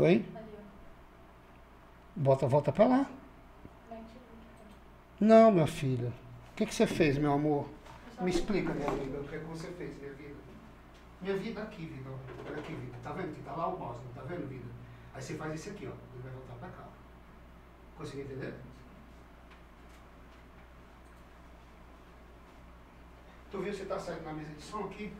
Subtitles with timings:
[0.00, 0.24] Oi?
[2.16, 3.10] Bota, volta pra lá.
[5.20, 6.08] Não, minha filha.
[6.08, 7.68] O que, que você fez, meu amor?
[8.18, 10.36] Me explica, minha amiga, o que, é que você fez, minha vida.
[11.20, 12.08] Minha vida aqui, vida.
[12.46, 12.96] Olha aqui, vida.
[13.02, 14.64] Tá vendo que tá lá o mouse, não tá vendo, vida?
[15.12, 15.92] Aí você faz isso aqui, ó.
[16.14, 16.88] Ele vai voltar pra cá.
[17.98, 18.54] Conseguiu entender?
[23.50, 25.12] Tu viu se tá saindo na mesa de som aqui?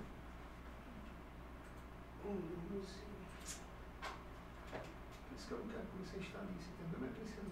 [2.25, 3.10] Hum, não
[5.55, 7.01] eu não quero que você instale isso, entendeu?
[7.01, 7.51] Não é preciso.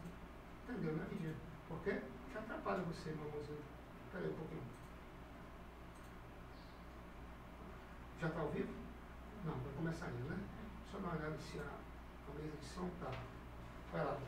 [0.64, 1.34] Entendeu, né, Vidia?
[1.68, 2.00] Por quê?
[2.30, 3.58] Que atrapalha você, meu amorzinho.
[4.12, 4.62] Pera aí um pouquinho.
[8.20, 8.72] Já tá ao vivo?
[9.44, 10.38] Não, vai começar ainda, né?
[10.90, 13.10] Só dar uma olhada se a, a mesa de som tá.
[13.92, 14.18] Vai lá.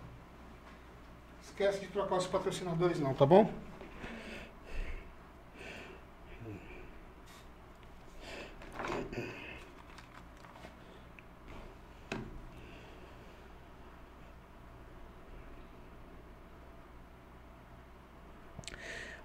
[1.42, 3.52] Esquece de trocar os patrocinadores não, tá bom?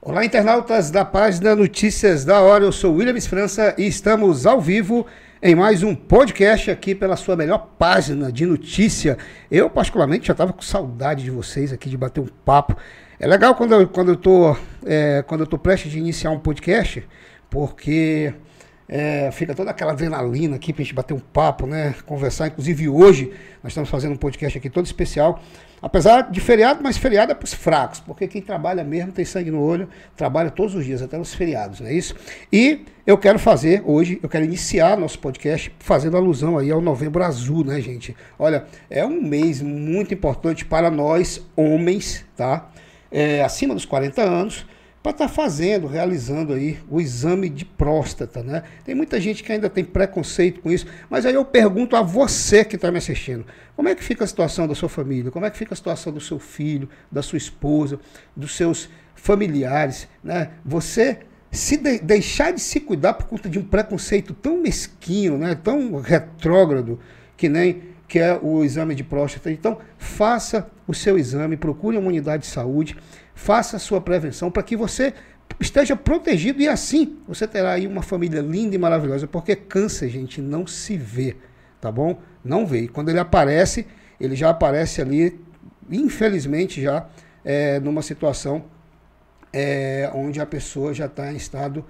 [0.07, 2.63] Olá, internautas da página Notícias da Hora.
[2.63, 5.03] Eu sou Williams França e estamos ao vivo
[5.41, 9.17] em mais um podcast aqui pela sua melhor página de notícia.
[9.49, 12.77] Eu, particularmente, já estava com saudade de vocês aqui, de bater um papo.
[13.19, 17.03] É legal quando eu, quando eu, é, quando eu prestes de iniciar um podcast,
[17.49, 18.31] porque
[18.87, 21.95] é, fica toda aquela adrenalina aqui para gente bater um papo, né?
[22.05, 22.47] Conversar.
[22.47, 23.31] Inclusive hoje
[23.63, 25.41] nós estamos fazendo um podcast aqui todo especial.
[25.81, 29.51] Apesar de feriado, mas feriado é para os fracos, porque quem trabalha mesmo tem sangue
[29.51, 32.15] no olho, trabalha todos os dias, até nos feriados, não é isso?
[32.51, 37.23] E eu quero fazer hoje, eu quero iniciar nosso podcast fazendo alusão aí ao Novembro
[37.23, 38.15] Azul, né, gente?
[38.39, 42.67] Olha, é um mês muito importante para nós, homens, tá?
[43.11, 44.65] É, acima dos 40 anos,
[45.05, 48.63] para estar tá fazendo, realizando aí o exame de próstata, né?
[48.83, 52.65] Tem muita gente que ainda tem preconceito com isso, mas aí eu pergunto a você
[52.65, 53.45] que está me assistindo,
[53.75, 55.29] como é que fica a situação da sua família?
[55.29, 57.99] Como é que fica a situação do seu filho, da sua esposa,
[58.35, 60.53] dos seus familiares, né?
[60.65, 61.19] Você
[61.51, 65.53] se de deixar de se cuidar por conta de um preconceito tão mesquinho, né?
[65.53, 66.99] Tão retrógrado
[67.37, 69.51] que nem que é o exame de próstata.
[69.51, 72.95] Então, faça o seu exame, procure uma unidade de saúde
[73.35, 75.13] faça a sua prevenção para que você
[75.59, 80.41] esteja protegido e assim você terá aí uma família linda e maravilhosa, porque câncer, gente,
[80.41, 81.35] não se vê,
[81.79, 82.19] tá bom?
[82.43, 82.81] Não vê.
[82.81, 83.85] E quando ele aparece,
[84.19, 85.39] ele já aparece ali,
[85.91, 87.07] infelizmente, já
[87.43, 88.65] é, numa situação
[89.53, 91.85] é, onde a pessoa já está em estado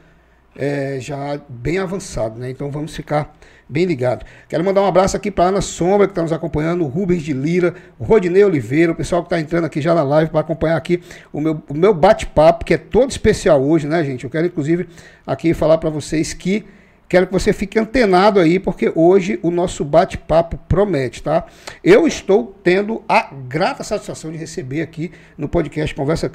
[0.56, 2.50] é, já bem avançado, né?
[2.50, 3.36] Então vamos ficar
[3.68, 4.26] bem ligado.
[4.48, 7.34] Quero mandar um abraço aqui para Ana Sombra, que está nos acompanhando, o Rubens de
[7.34, 10.78] Lira, o Rodinei Oliveira, o pessoal que está entrando aqui já na live para acompanhar
[10.78, 11.02] aqui
[11.34, 14.24] o meu, o meu bate-papo, que é todo especial hoje, né, gente?
[14.24, 14.88] Eu quero, inclusive,
[15.26, 16.66] aqui falar para vocês que
[17.08, 21.46] quero que você fique antenado aí, porque hoje o nosso bate-papo promete, tá?
[21.84, 26.32] Eu estou tendo a grata satisfação de receber aqui no podcast Conversa,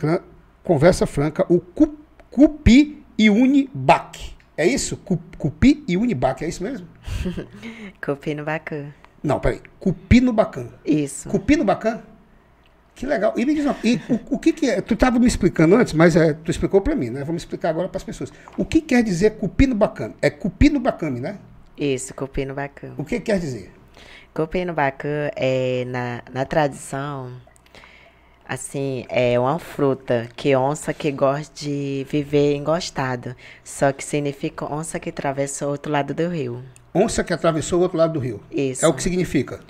[0.63, 1.61] Conversa Franca o
[2.31, 4.33] Cupi e Unibac.
[4.57, 4.97] É isso?
[4.97, 6.89] Cupi e Unibac, é isso mesmo?
[8.03, 8.95] Cupi no Bacan.
[9.23, 9.61] Não, peraí.
[9.79, 10.69] Cupi no Bacan.
[10.87, 11.29] Isso.
[11.29, 12.01] Cupi no Bacan?
[12.95, 13.35] Que legal.
[13.37, 14.81] E me diz, e o, o, que, que é?
[14.81, 17.23] Tu estava me explicando antes, mas é, tu explicou para mim, né?
[17.23, 18.33] Vamos explicar agora para as pessoas.
[18.57, 20.15] O que quer dizer cupi no bacana?
[20.23, 21.39] É cupi no bacame, né?
[21.77, 22.95] Isso, cupi no bacana.
[22.97, 23.71] O que quer dizer?
[24.33, 27.33] Cupi no bacana é, na, na tradição,
[28.51, 33.37] Assim, é uma fruta que onça que gosta de viver engostado.
[33.63, 36.61] Só que significa onça que atravessa o outro lado do rio.
[36.93, 38.41] Onça que atravessou o outro lado do rio.
[38.51, 38.85] Isso.
[38.85, 39.61] É o que significa?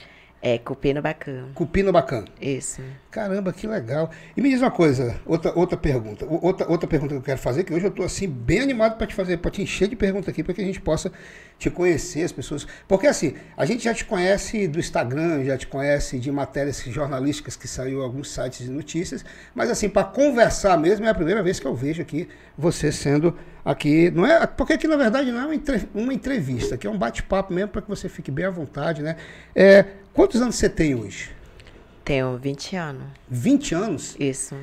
[0.42, 1.48] É, cupino bacana.
[1.54, 2.26] Cupino bacana.
[2.40, 2.80] Isso.
[3.10, 4.10] Caramba, que legal.
[4.34, 6.24] E me diz uma coisa, outra, outra pergunta.
[6.26, 9.06] Outra, outra pergunta que eu quero fazer, que hoje eu estou assim, bem animado para
[9.06, 11.12] te fazer, para te encher de perguntas aqui, para que a gente possa
[11.58, 12.66] te conhecer, as pessoas.
[12.88, 17.54] Porque assim, a gente já te conhece do Instagram, já te conhece de matérias jornalísticas
[17.54, 19.22] que saiu em alguns sites de notícias,
[19.54, 23.36] mas assim, para conversar mesmo, é a primeira vez que eu vejo aqui você sendo
[23.62, 24.10] aqui.
[24.10, 25.60] Não é, porque aqui na verdade não é
[25.94, 29.16] uma entrevista, aqui é um bate-papo mesmo para que você fique bem à vontade, né?
[29.54, 31.30] É, Quantos anos você tem hoje?
[32.04, 33.02] Tenho 20 anos.
[33.28, 34.16] 20 anos?
[34.18, 34.56] Isso.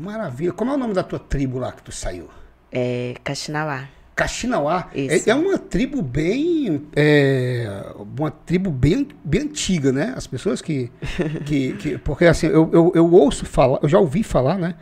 [0.00, 0.52] Maravilha.
[0.52, 2.28] Como é o nome da tua tribo lá que tu saiu?
[2.70, 3.88] É Caxinauá.
[4.14, 4.88] Caxinauá?
[4.94, 5.28] Isso.
[5.28, 6.86] É, é uma tribo bem.
[6.94, 7.66] É,
[7.98, 10.14] uma tribo bem, bem antiga, né?
[10.16, 10.90] As pessoas que.
[11.44, 14.74] que, que porque assim, eu, eu, eu ouço falar, eu já ouvi falar, né?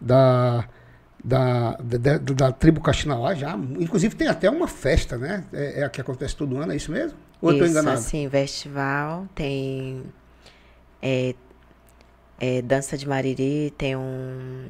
[0.00, 0.64] Da.
[1.22, 3.58] Da, da, da, da tribo Caxinauá já.
[3.80, 5.44] Inclusive tem até uma festa, né?
[5.52, 7.18] É, é a que acontece todo ano, é isso mesmo?
[7.40, 8.00] Ou Isso, eu tô enganado?
[8.00, 10.04] Sim, festival, tem
[11.02, 11.34] é,
[12.40, 14.68] é, dança de mariri, tem um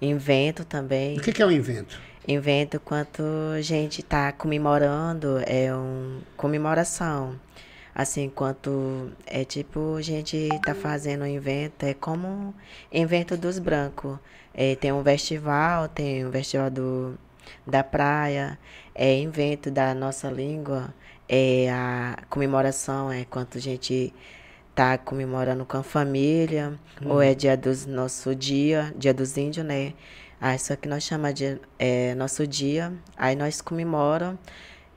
[0.00, 1.16] invento também.
[1.18, 1.98] O que, que é um invento?
[2.26, 3.22] Invento quanto
[3.56, 7.38] a gente está comemorando, é uma comemoração.
[7.94, 12.54] Assim, enquanto é tipo, a gente tá fazendo um evento, é como
[12.92, 14.18] evento dos brancos.
[14.52, 17.18] É, tem um festival, tem um festival do,
[17.66, 18.58] da praia,
[18.94, 20.92] é evento da nossa língua,
[21.28, 24.12] é a comemoração, é quanto a gente
[24.74, 27.10] tá comemorando com a família, Hum.
[27.10, 29.94] ou é dia dos nosso dia, dia dos índios, né?
[30.40, 34.38] Aí só que nós chama de é, nosso dia, aí nós comemora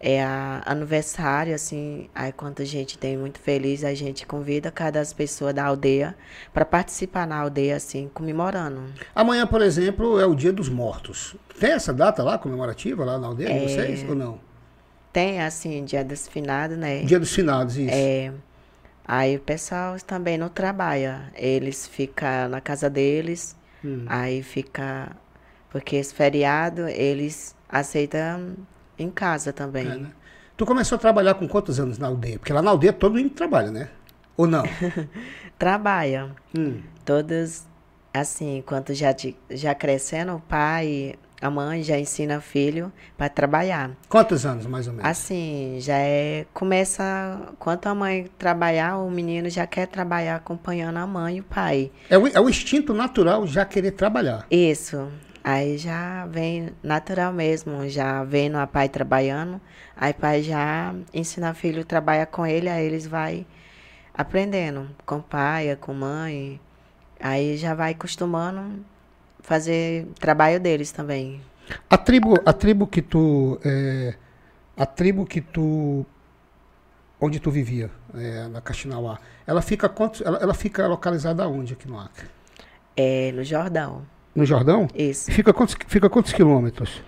[0.02, 5.02] é a aniversário assim, aí quando a gente tem muito feliz, a gente convida cada
[5.16, 6.16] pessoa da aldeia
[6.54, 8.82] para participar na aldeia assim, comemorando.
[9.14, 11.36] Amanhã, por exemplo, é o Dia dos Mortos.
[11.60, 13.68] Tem essa data lá, comemorativa, lá na aldeia de É.
[13.68, 14.40] vocês, ou não?
[15.12, 17.02] Tem assim, dia dos finados, né?
[17.04, 17.92] Dia dos Finados, isso.
[17.94, 18.32] É,
[19.08, 21.32] aí o pessoal também não trabalha.
[21.36, 24.06] Eles ficam na casa deles, Hum.
[24.08, 25.16] aí fica.
[25.72, 28.56] Porque esse feriado eles aceitam
[28.98, 29.88] em casa também.
[29.88, 30.12] É, né?
[30.58, 32.38] Tu começou a trabalhar com quantos anos na aldeia?
[32.38, 33.90] Porque lá na aldeia todo mundo trabalha, né?
[34.36, 34.64] Ou não?
[35.58, 36.36] Trabalha.
[36.56, 36.82] Hum.
[37.06, 37.64] Todos,
[38.14, 43.30] assim, enquanto já, de- já crescendo, o pai, a mãe já ensina o filho para
[43.30, 43.92] trabalhar.
[44.10, 45.10] Quantos anos, mais ou menos?
[45.10, 46.46] Assim, já é.
[46.54, 47.54] Começa.
[47.58, 51.92] Quanto a mãe trabalhar, o menino já quer trabalhar acompanhando a mãe e o pai.
[52.10, 54.46] É o, é o instinto natural já querer trabalhar.
[54.52, 55.10] Isso.
[55.42, 59.60] Aí já vem natural mesmo, já vendo a pai trabalhando,
[59.96, 63.48] aí pai já ensina o filho a trabalhar com ele, aí eles vai
[64.14, 66.60] aprendendo com o pai, com a mãe.
[67.22, 68.84] Aí já vai acostumando
[69.42, 71.42] fazer trabalho deles também.
[71.90, 73.60] A tribo, a tribo que tu.
[73.64, 74.16] é,
[74.78, 76.06] a tribo que tu.
[77.22, 81.86] Onde tu vivia, é, na Caxinauá, ela fica quantos, ela, ela fica localizada onde aqui
[81.86, 82.26] no Acre?
[82.96, 84.04] É no Jordão.
[84.34, 84.88] No Jordão?
[84.96, 85.30] Isso.
[85.32, 87.04] Fica quantos, fica quantos quilômetros?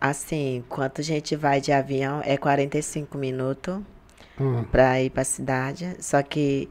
[0.00, 3.78] Assim, quando a gente vai de avião, é 45 minutos
[4.40, 4.64] Hum.
[4.64, 5.94] para ir para a cidade.
[6.00, 6.68] Só que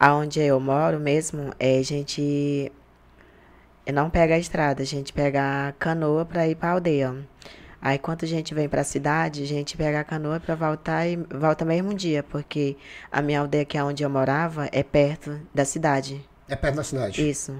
[0.00, 2.72] aonde eu moro mesmo, é a gente
[3.90, 7.14] não pega a estrada, a gente pega a canoa para ir para aldeia.
[7.80, 11.06] Aí quando a gente vem para a cidade, a gente pega a canoa para voltar
[11.08, 12.76] e volta mesmo dia, porque
[13.10, 16.24] a minha aldeia que é onde eu morava é perto da cidade.
[16.48, 17.28] É perto da cidade.
[17.28, 17.56] Isso.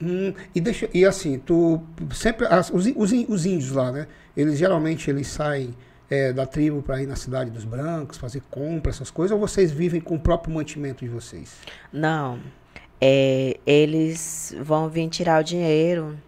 [0.00, 1.82] Hum, e, deixa, e assim, tu
[2.14, 2.46] sempre.
[2.46, 4.06] as- os, os, os índios lá, né?
[4.36, 5.74] Eles geralmente eles saem
[6.08, 9.70] é, da tribo para ir na cidade dos brancos, fazer compra, essas coisas, ou vocês
[9.70, 11.56] vivem com o próprio mantimento de vocês?
[11.92, 12.38] Não.
[13.00, 16.18] É, eles vão vir tirar o dinheiro.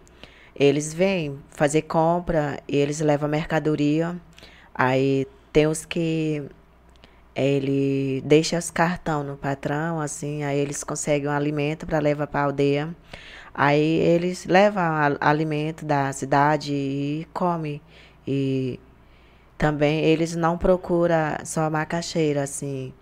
[0.55, 4.15] Eles vêm fazer compra eles levam mercadoria.
[4.73, 6.43] Aí tem os que
[7.35, 12.41] ele deixa os cartão no patrão, assim, aí eles conseguem um alimento para levar para
[12.41, 12.95] a aldeia.
[13.53, 14.83] Aí eles levam
[15.19, 17.81] alimento da cidade e come.
[18.27, 18.79] E
[19.57, 22.93] também eles não procuram só macaxeira, assim,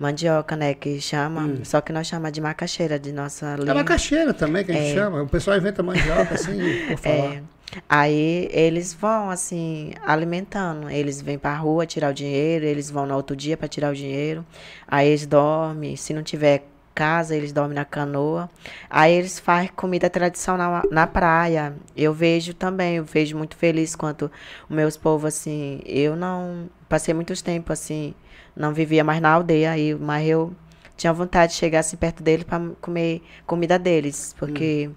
[0.00, 3.74] mandioca, né, que chama, só que nós chamamos de macaxeira de nossa É língua.
[3.74, 4.94] macaxeira também que a gente É.
[4.94, 5.22] chama.
[5.22, 6.58] O pessoal inventa mandioca assim,
[6.88, 7.34] por falar.
[7.34, 7.42] É.
[7.88, 13.14] Aí eles vão assim alimentando, eles vêm pra rua tirar o dinheiro, eles vão no
[13.14, 14.44] outro dia para tirar o dinheiro.
[14.88, 16.64] Aí eles dormem, se não tiver
[16.94, 18.48] casa, eles dormem na canoa.
[18.88, 21.74] Aí eles fazem comida tradicional na praia.
[21.96, 24.30] Eu vejo também, eu vejo muito feliz quanto
[24.68, 28.14] os meus povos assim, eu não passei muitos tempos assim,
[28.56, 30.52] não vivia mais na aldeia aí, mas eu
[30.96, 34.90] tinha vontade de chegar assim perto dele para comer comida deles, porque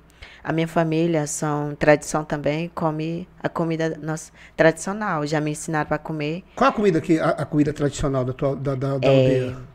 [0.44, 5.26] a minha família são tradição também, come a comida nossa tradicional.
[5.26, 8.56] Já me ensinaram para comer Qual a comida que a, a comida tradicional da tua
[8.56, 9.18] da, da, da É.
[9.18, 9.73] aldeia?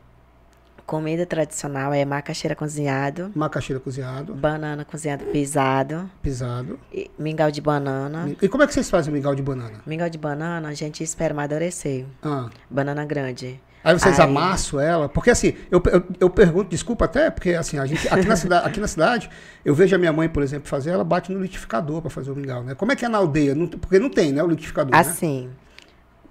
[0.89, 6.81] Comida tradicional é macaxeira cozinhado, Macaxeira cozinhado, banana cozinhado pisado, pisado.
[6.91, 8.35] e mingau de banana.
[8.41, 9.83] E como é que vocês fazem o mingau de banana?
[9.87, 12.07] Mingau de banana a gente espera amadurecer.
[12.23, 12.49] Ah.
[12.71, 13.61] Banana grande.
[13.85, 17.79] Aí vocês Aí- amassam ela, porque assim, eu, eu, eu pergunto, desculpa até, porque assim,
[17.79, 19.31] a gente, aqui, na cidade, aqui na cidade,
[19.63, 22.35] eu vejo a minha mãe, por exemplo, fazer, ela bate no liquidificador para fazer o
[22.35, 22.75] mingau, né?
[22.75, 23.55] Como é que é na aldeia?
[23.55, 24.99] Não- porque não tem, né, o liquidificador, né?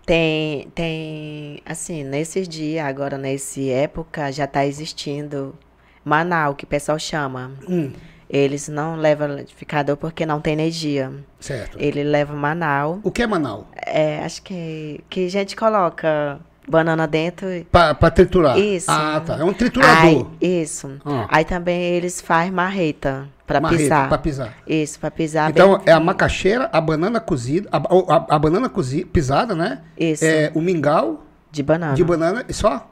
[0.07, 5.53] Tem, tem, assim, nesses dias, agora nessa época, já tá existindo
[6.05, 7.51] Manau, que o pessoal chama.
[7.67, 7.91] Hum,
[8.29, 11.11] Eles não levam liquidificador porque não tem energia.
[11.41, 11.77] certo.
[11.77, 13.01] Ele leva Manau.
[13.03, 13.67] O que é Manau?
[13.85, 17.47] É, acho que, que a gente coloca banana dentro.
[17.71, 18.57] Para triturar?
[18.57, 18.89] Isso.
[18.89, 19.37] Ah, tá.
[19.37, 20.27] É um triturador.
[20.41, 20.99] Aí, isso.
[21.05, 21.25] Ah.
[21.29, 24.07] Aí também eles fazem marreta para Marreta, pisar.
[24.09, 24.53] pra pisar.
[24.67, 25.83] Isso, para pisar Então, bem.
[25.87, 29.81] é a macaxeira, a banana cozida, a, a- a banana cozi, pisada, né?
[29.97, 31.93] Isso, É o mingau de banana.
[31.93, 32.91] de banana e só?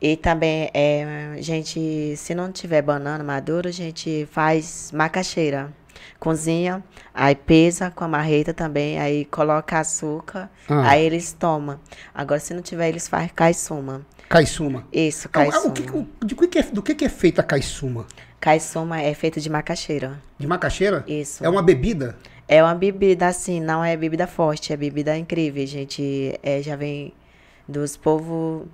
[0.00, 5.72] E também, é, gente, se não tiver banana madura, a gente faz macaxeira.
[6.18, 6.82] Cozinha,
[7.12, 10.90] aí pesa com a marreta também, aí coloca açúcar, Ah.
[10.90, 11.78] aí eles tomam.
[12.14, 14.02] Agora, se não tiver, eles fazem caissuma.
[14.28, 14.86] Caiçuma.
[14.92, 15.66] Isso, Ah, ah, caiçuma.
[15.68, 15.82] o que,
[16.44, 18.06] o- que é, do que, que é feita a caiçuma?
[18.40, 20.20] Caiçuma é feito de macaxeira.
[20.38, 21.04] De macaxeira?
[21.06, 21.44] Isso.
[21.44, 22.16] É uma bebida?
[22.48, 26.38] É uma bebida assim, não é bebida forte, é bebida incrível, gente.
[26.42, 27.12] É, já vem
[27.68, 28.66] dos povos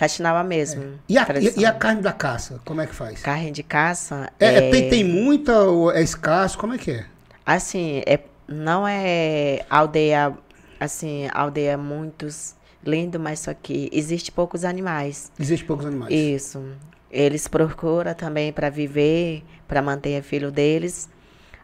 [0.00, 0.98] Caxinawa mesmo.
[1.06, 3.20] E a, e, e a carne da caça, como é que faz?
[3.20, 6.56] Carne de caça É, é, é- tem, tem muita ou é escasso?
[6.56, 7.04] Como é que é?
[7.44, 10.32] assim, é, não é aldeia,
[10.78, 15.30] assim, aldeia muitos lindo, mas só que existe poucos animais.
[15.38, 16.14] Existem poucos animais.
[16.14, 16.64] Isso.
[17.10, 21.10] Eles procuram também para viver, para manter o filho deles.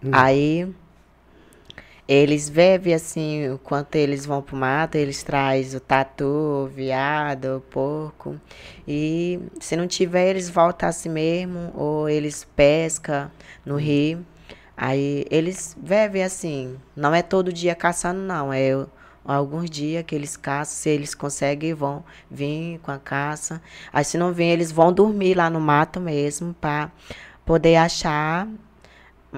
[0.04, 0.10] Hum.
[0.12, 0.74] Aí
[2.08, 6.24] eles bebem assim, enquanto eles vão pro mato, eles trazem o tatu,
[6.64, 8.40] o viado, o porco.
[8.86, 13.30] E se não tiver, eles voltam assim mesmo, ou eles pescam
[13.64, 14.24] no rio.
[14.76, 18.70] Aí eles bebem assim, não é todo dia caçando não, é
[19.24, 23.60] alguns dias que eles caçam, se eles conseguem vão vir com a caça.
[23.92, 26.92] Aí se não vir, eles vão dormir lá no mato mesmo para
[27.44, 28.46] poder achar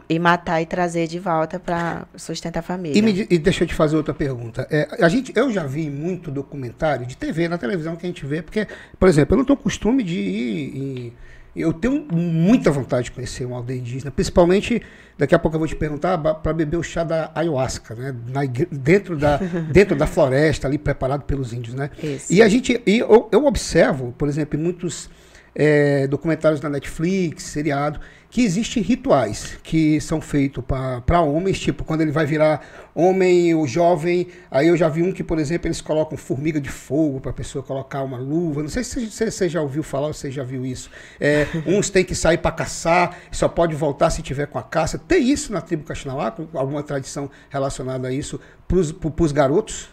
[0.09, 2.99] e matar e trazer de volta para sustentar a família.
[2.99, 4.67] E, me e deixa eu te fazer outra pergunta.
[4.71, 8.25] É, a gente, eu já vi muito documentário de TV, na televisão que a gente
[8.27, 8.67] vê, porque,
[8.99, 11.13] por exemplo, eu não tenho costume de ir.
[11.57, 14.83] eu tenho muita vontade de conhecer uma aldeia indígena, principalmente,
[15.17, 18.15] daqui a pouco eu vou te perguntar, para beber o chá da ayahuasca, né?
[18.29, 19.39] Na dentro, da,
[19.73, 21.91] dentro da floresta, ali preparado pelos índios, né?
[22.03, 22.33] Isso.
[22.33, 25.11] E a gente, e eu, eu observo, por exemplo, em muitos
[25.55, 27.99] é, documentários na Netflix, seriado,
[28.31, 30.63] que existem rituais que são feitos
[31.07, 32.61] para homens, tipo, quando ele vai virar
[32.95, 36.69] homem, o jovem, aí eu já vi um que, por exemplo, eles colocam formiga de
[36.69, 40.09] fogo para a pessoa colocar uma luva, não sei se você, você já ouviu falar
[40.09, 40.91] ou você já viu isso.
[41.19, 44.99] É, uns têm que sair para caçar, só pode voltar se tiver com a caça.
[44.99, 49.89] Tem isso na tribo Caxinauá, alguma tradição relacionada a isso para os garotos?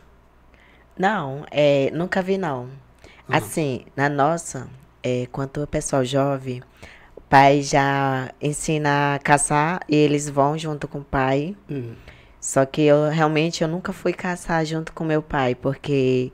[0.98, 2.68] Não, é, nunca vi não.
[3.30, 3.38] Ah.
[3.38, 4.68] Assim, na nossa,
[5.02, 6.62] é, quanto o pessoal jovem,
[7.36, 11.54] pai já ensina a caçar e eles vão junto com o pai.
[11.70, 11.92] Hum.
[12.40, 16.32] Só que eu realmente eu nunca fui caçar junto com meu pai, porque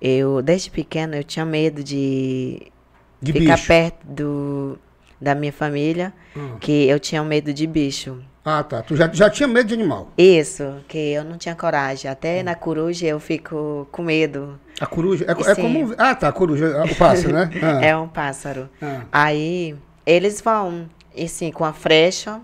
[0.00, 2.72] eu desde pequeno eu tinha medo de,
[3.20, 3.66] De ficar bicho.
[3.66, 4.78] perto do,
[5.20, 6.56] da minha família, Hum.
[6.58, 8.22] que eu tinha medo de bicho.
[8.42, 8.80] Ah, tá.
[8.80, 10.08] Tu já, já tinha medo de animal.
[10.16, 12.08] Isso, que eu não tinha coragem.
[12.08, 12.12] Hum.
[12.12, 14.58] Até na coruja eu fico com medo.
[14.80, 15.26] A coruja.
[15.28, 15.94] É, é como.
[15.98, 16.28] Ah, tá.
[16.28, 16.82] A coruja.
[16.84, 17.50] O pássaro, né?
[17.62, 17.84] Ah.
[17.84, 18.70] É um pássaro.
[18.80, 19.02] Ah.
[19.12, 19.76] Aí
[20.06, 22.40] eles vão, e sim, com a flecha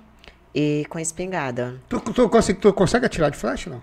[0.54, 1.74] e com a espingarda.
[1.88, 3.80] Tu, tu, consegue, tu consegue atirar de flecha, não?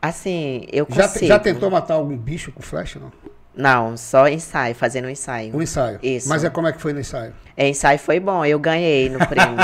[0.00, 1.26] Assim, eu Já, consigo.
[1.26, 3.12] já tentou matar algum bicho com flecha, não?
[3.54, 5.54] Não, só ensaio, fazendo um ensaio.
[5.54, 5.98] Um ensaio.
[6.02, 6.26] Isso.
[6.28, 7.34] Mas é como é que foi no ensaio?
[7.54, 9.58] É, ensaio foi bom, eu ganhei no prêmio.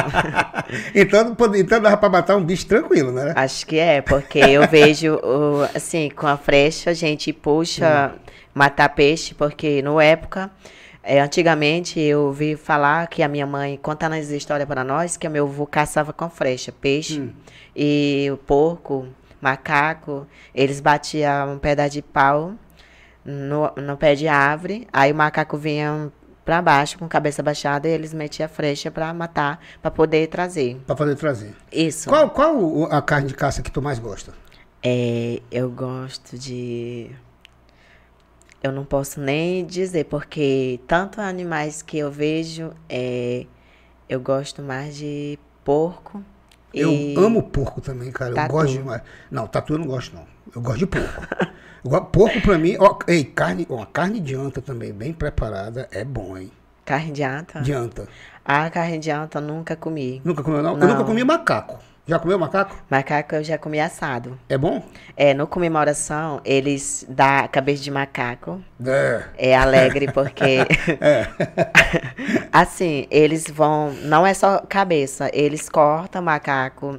[0.95, 3.33] então, então dava pra matar um bicho tranquilo, né?
[3.35, 8.13] Acho que é, porque eu vejo, o- assim, com a flecha a gente puxa
[8.55, 10.51] matar peixe, porque no época,
[11.17, 15.29] é, antigamente eu ouvi falar que a minha mãe conta nas histórias para nós que
[15.29, 17.33] meu avô caçava com flecha peixe Hum.
[17.75, 19.09] e o porco,
[19.41, 22.53] macaco, eles batiam um pedaço de pau
[23.25, 26.11] no, no pé de árvore, aí o macaco vinha
[26.45, 30.29] pra baixo com a cabeça baixada e eles metiam a flecha pra matar, pra poder
[30.29, 30.81] trazer.
[30.87, 31.55] Pra poder trazer.
[31.71, 32.09] Isso.
[32.09, 34.33] Qual, qual a carne de caça que tu mais gosta?
[34.83, 37.11] É, eu gosto de.
[38.63, 43.47] Eu não posso nem dizer, porque tanto animais que eu vejo, é,
[44.09, 46.23] eu gosto mais de porco.
[46.75, 48.33] Eu e- amo porco também, cara.
[48.33, 48.53] Eu Tatu.
[48.53, 49.03] gosto demais.
[49.31, 50.27] Não, tatu eu não gosto, não.
[50.55, 51.07] Eu gosto de porco.
[51.85, 55.87] Eu gosto- porco pra mim, ó, ei, carne, ó, carne de anta também, bem preparada,
[55.93, 56.51] é bom, hein?
[56.85, 57.61] Carne de anta?
[57.61, 58.09] De anta.
[58.45, 60.21] Ah, carne de anta eu nunca comi.
[60.25, 60.73] Nunca comeu, não?
[60.73, 60.89] Eu Não.
[60.89, 61.79] nunca comi macaco.
[62.09, 62.75] Já comeu macaco?
[62.89, 64.41] Macaco eu já comi assado.
[64.49, 64.83] É bom?
[65.15, 68.65] É, no comemoração, eles dão cabeça de macaco.
[68.83, 69.25] É.
[69.37, 70.61] É alegre porque.
[72.51, 73.93] assim, eles vão.
[74.05, 76.99] Não é só cabeça, eles cortam macaco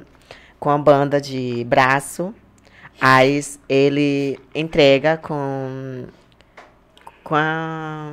[0.60, 2.32] com a banda de braço.
[3.00, 6.04] Aí ele entrega com.
[7.24, 8.12] Com a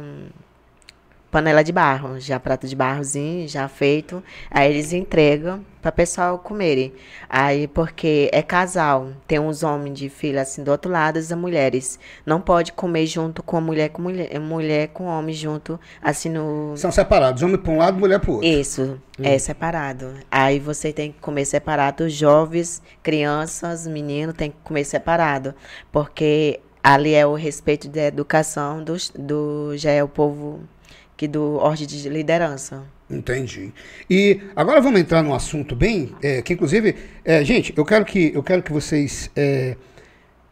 [1.29, 4.23] panela de barro, já prato de barrozinho, já feito.
[4.49, 6.93] Aí eles entregam para pessoal comerem.
[7.29, 11.99] Aí porque é casal, tem uns homens de filha assim do outro lado, as mulheres
[12.25, 16.75] não pode comer junto com a mulher com mulher, mulher com homem junto assim no
[16.75, 18.47] São separados, homem pra um lado, mulher pro outro.
[18.47, 20.13] isso, é separado.
[20.31, 22.05] Aí você tem que comer separado.
[22.05, 25.53] Os jovens, crianças, meninos tem que comer separado.
[25.91, 30.61] Porque ali é o respeito da educação do, do já é o povo
[31.17, 32.83] que do ordem de liderança.
[33.09, 33.73] Entendi.
[34.09, 36.95] E agora vamos entrar num assunto bem, é, que inclusive,
[37.25, 39.75] é, gente, eu quero que, eu quero que vocês é,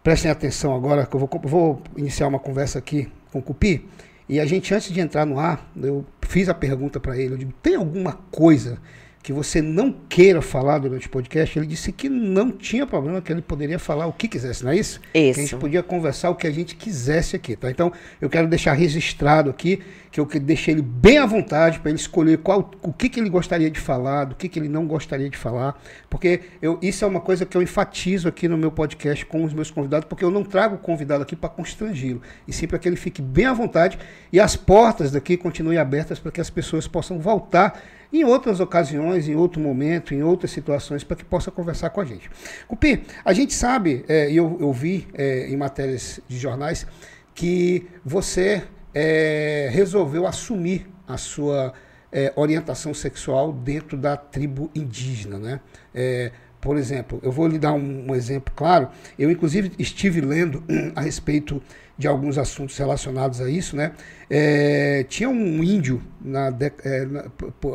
[0.03, 3.85] prestem atenção agora, que eu vou, vou iniciar uma conversa aqui com o Cupi,
[4.27, 7.37] E a gente, antes de entrar no ar, eu fiz a pergunta para ele, eu
[7.37, 8.79] digo, tem alguma coisa
[9.25, 13.33] que você não queira falar durante o podcast, ele disse que não tinha problema, que
[13.33, 15.01] ele poderia falar o que quisesse, não é isso?
[15.15, 15.33] Isso.
[15.33, 17.71] Que a gente podia conversar o que a gente quisesse aqui, tá?
[17.71, 17.91] Então,
[18.21, 22.37] eu quero deixar registrado aqui que eu deixei ele bem à vontade para ele escolher
[22.37, 25.37] qual, o que, que ele gostaria de falar, do que, que ele não gostaria de
[25.37, 25.77] falar,
[26.07, 29.53] porque eu, isso é uma coisa que eu enfatizo aqui no meu podcast com os
[29.53, 32.87] meus convidados, porque eu não trago o convidado aqui para constrangi-lo, e sim para que
[32.87, 33.97] ele fique bem à vontade
[34.31, 37.81] e as portas daqui continuem abertas para que as pessoas possam voltar
[38.11, 42.05] em outras ocasiões, em outro momento, em outras situações, para que possa conversar com a
[42.05, 42.29] gente.
[42.67, 46.85] Cupi, a gente sabe, é, e eu, eu vi é, em matérias de jornais,
[47.33, 51.73] que você é, resolveu assumir a sua
[52.11, 55.59] é, orientação sexual dentro da tribo indígena, né?
[55.93, 56.31] É,
[56.61, 58.89] por exemplo, eu vou lhe dar um, um, exemplo claro.
[59.19, 60.63] Eu, inclusive, estive lendo
[60.95, 61.61] a respeito
[61.97, 63.93] de alguns assuntos relacionados a isso, né?
[64.29, 66.47] É, tinha um índio, na,
[66.83, 67.23] é, na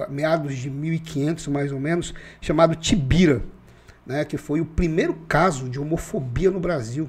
[0.08, 3.42] meados de 1500, mais ou menos, chamado Tibira,
[4.06, 4.24] né?
[4.24, 7.08] Que foi o primeiro caso de homofobia no Brasil,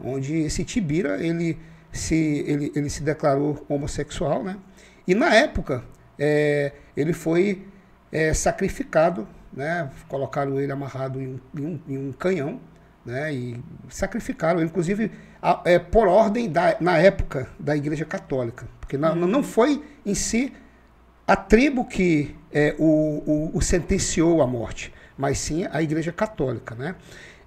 [0.00, 1.58] onde esse Tibira, ele
[1.92, 4.56] se, ele, ele se declarou homossexual, né?
[5.06, 5.84] E na época,
[6.18, 7.66] é, ele foi
[8.10, 9.90] é, sacrificado né?
[10.06, 12.60] Colocaram ele amarrado em um, em um, em um canhão,
[13.06, 13.32] né?
[13.32, 15.10] E sacrificaram, inclusive
[15.40, 20.14] a, é, por ordem da, na época da Igreja Católica, porque na, não foi em
[20.14, 20.52] si
[21.26, 26.74] a tribo que é, o, o, o, sentenciou à morte, mas sim a Igreja Católica,
[26.74, 26.94] né?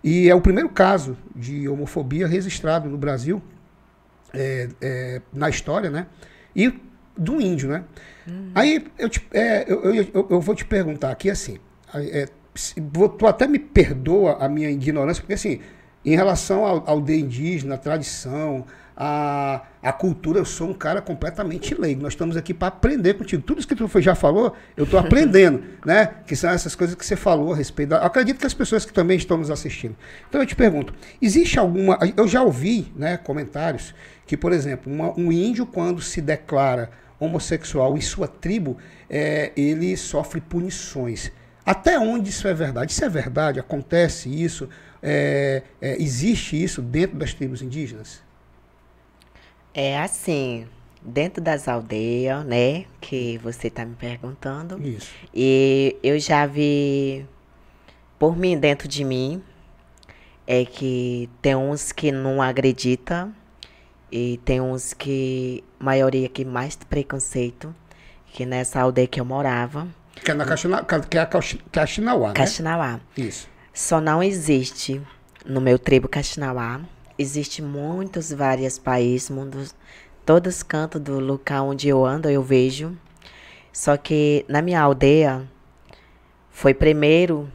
[0.04, 3.42] E é o primeiro caso de homofobia registrado no Brasil
[4.34, 6.08] é, é, na história, né?
[6.56, 6.74] E
[7.18, 7.84] do índio, né?
[8.28, 8.52] Uhum.
[8.56, 11.58] Aí eu, te, é, eu, eu, eu, vou te perguntar aqui assim,
[11.94, 12.30] é,
[13.18, 15.60] tu até me perdoa a minha ignorância, porque assim,
[16.06, 18.66] em relação ao, ao de indígena, a tradição,
[19.02, 22.02] a, a cultura, eu sou um cara completamente leigo.
[22.02, 23.42] Nós estamos aqui para aprender contigo.
[23.42, 26.16] Tudo isso que tu já falou, eu estou aprendendo, né?
[26.28, 27.90] Que são essas coisas que você falou a respeito.
[27.90, 28.00] Da...
[28.00, 29.96] Acredito que as pessoas que também estão nos assistindo.
[30.28, 31.98] Então eu te pergunto, existe alguma.
[32.18, 33.96] Eu já ouvi né, comentários
[34.28, 38.78] que, por exemplo, uma, um índio, quando se declara homossexual em sua tribo,
[39.10, 41.32] é, ele sofre punições.
[41.66, 42.92] Até onde isso é verdade?
[42.92, 43.60] Isso é verdade?
[43.60, 44.70] Acontece isso?
[45.02, 48.22] É, é, existe isso dentro das tribos indígenas?
[49.74, 50.68] É assim,
[51.02, 54.82] dentro das aldeias, né, que você está me perguntando.
[54.86, 55.12] Isso.
[55.34, 57.26] E eu já vi
[58.18, 59.42] por mim, dentro de mim,
[60.46, 63.34] é que tem uns que não acreditam
[64.12, 67.74] e tem uns que, maioria que mais preconceito,
[68.34, 69.88] que nessa aldeia que eu morava,
[70.24, 71.30] que é, na Caxina, que é a
[71.72, 72.34] Caxinauá, né?
[72.34, 73.00] Caxinauá.
[73.18, 73.48] Isso.
[73.74, 75.02] Só não existe
[75.46, 76.82] no meu tribo Caxinauá.
[77.18, 79.76] Existe muitos, vários países, mundos,
[80.26, 82.98] todos os cantos do local onde eu ando, eu vejo.
[83.74, 85.48] Só que na minha aldeia,
[86.50, 87.52] foi primeiro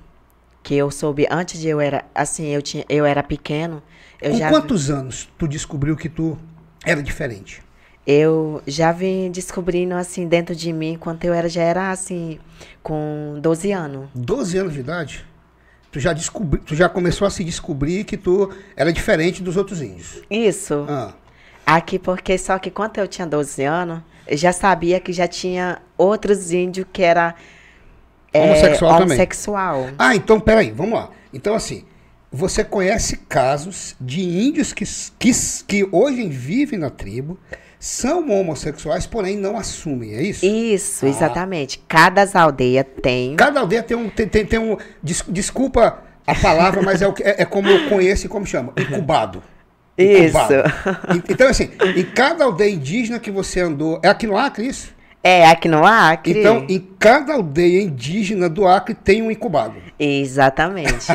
[0.62, 3.82] que eu soube, antes de eu era, assim, eu, tinha, eu era pequeno.
[4.20, 6.38] Eu Com já quantos anos tu descobriu que tu
[6.84, 7.62] era diferente?
[8.06, 12.38] Eu já vim descobrindo assim dentro de mim quando eu era já era assim
[12.82, 14.08] com 12 anos.
[14.14, 15.24] 12 anos de idade?
[15.90, 19.80] Tu já descobri, tu já começou a se descobrir que tu era diferente dos outros
[19.80, 20.20] índios.
[20.30, 20.84] Isso.
[20.88, 21.14] Ah.
[21.64, 25.80] Aqui porque só que quando eu tinha 12 anos, eu já sabia que já tinha
[25.96, 27.34] outros índios que era
[28.32, 29.80] é, homossexual, homossexual.
[29.80, 29.94] também.
[29.98, 31.10] Ah, então peraí, vamos lá.
[31.32, 31.84] Então assim,
[32.30, 34.84] você conhece casos de índios que,
[35.16, 35.30] que,
[35.66, 37.38] que hoje vivem na tribo,
[37.84, 40.46] são homossexuais, porém não assumem, é isso?
[40.46, 41.08] Isso, ah.
[41.10, 41.78] exatamente.
[41.86, 43.36] Cada aldeia tem.
[43.36, 44.08] Cada aldeia tem um.
[44.08, 47.86] Tem, tem, tem um des, desculpa a palavra, mas é, o é, é, como eu
[47.90, 48.72] conheço e como chama.
[48.78, 49.42] Incubado.
[49.98, 50.54] Incubado.
[50.54, 51.30] Isso.
[51.30, 54.00] Então, assim, em cada aldeia indígena que você andou.
[54.02, 54.93] É aqui no Acre isso?
[55.26, 56.38] É, aqui no Acre.
[56.38, 59.76] Então, em cada aldeia indígena do Acre tem um incubado.
[59.98, 61.06] Exatamente.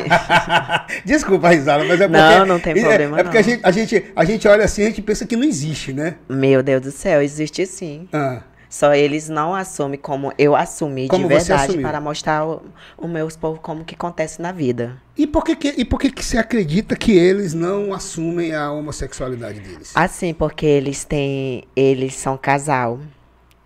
[1.06, 2.20] Desculpa, Risada, mas é porque.
[2.20, 3.18] Não, não tem problema.
[3.18, 3.38] É, é porque.
[3.38, 5.94] A, gente, a, gente, a gente olha assim e a gente pensa que não existe,
[5.94, 6.16] né?
[6.28, 8.10] Meu Deus do céu, existe sim.
[8.12, 8.42] Ah.
[8.68, 12.62] Só eles não assumem como eu assumi como de verdade para mostrar o,
[12.98, 14.98] o meus povo como que acontece na vida.
[15.18, 18.72] E por que, que, e por que, que você acredita que eles não assumem a
[18.72, 19.92] homossexualidade deles?
[19.94, 21.64] Assim, porque eles têm.
[21.76, 23.00] Eles são casal.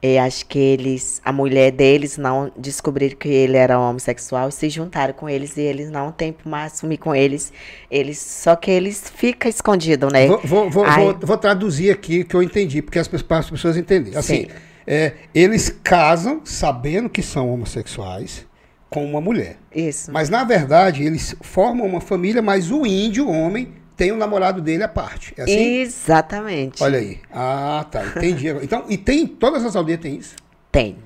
[0.04, 5.14] E acho que eles, a mulher deles não descobriram que ele era homossexual, se juntaram
[5.14, 7.54] com eles e eles não têm mais assumir com eles.
[7.90, 10.28] Eles só que eles ficam escondidos, né?
[10.28, 13.50] Vou, vou, vou, vou, vou traduzir aqui o que eu entendi, porque as pessoas, as
[13.50, 14.14] pessoas entendem.
[14.18, 14.48] Assim,
[14.86, 18.46] é, eles casam sabendo que são homossexuais
[18.90, 19.56] com uma mulher.
[19.74, 20.12] Isso.
[20.12, 24.62] Mas na verdade eles formam uma família, mas o índio, o homem, tem o namorado
[24.62, 25.34] dele à parte.
[25.38, 25.82] É assim?
[25.82, 26.84] Exatamente.
[26.84, 27.20] Olha aí.
[27.32, 28.06] Ah, tá.
[28.06, 28.48] Entendi.
[28.64, 30.36] Então, e tem, todas as aldeias tem isso?
[30.72, 30.98] Tem.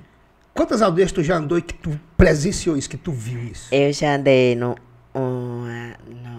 [0.54, 3.72] Quantas aldeias tu já andou e que tu presenciou isso, que tu viu isso?
[3.72, 4.74] Eu já andei no,
[5.14, 5.64] um,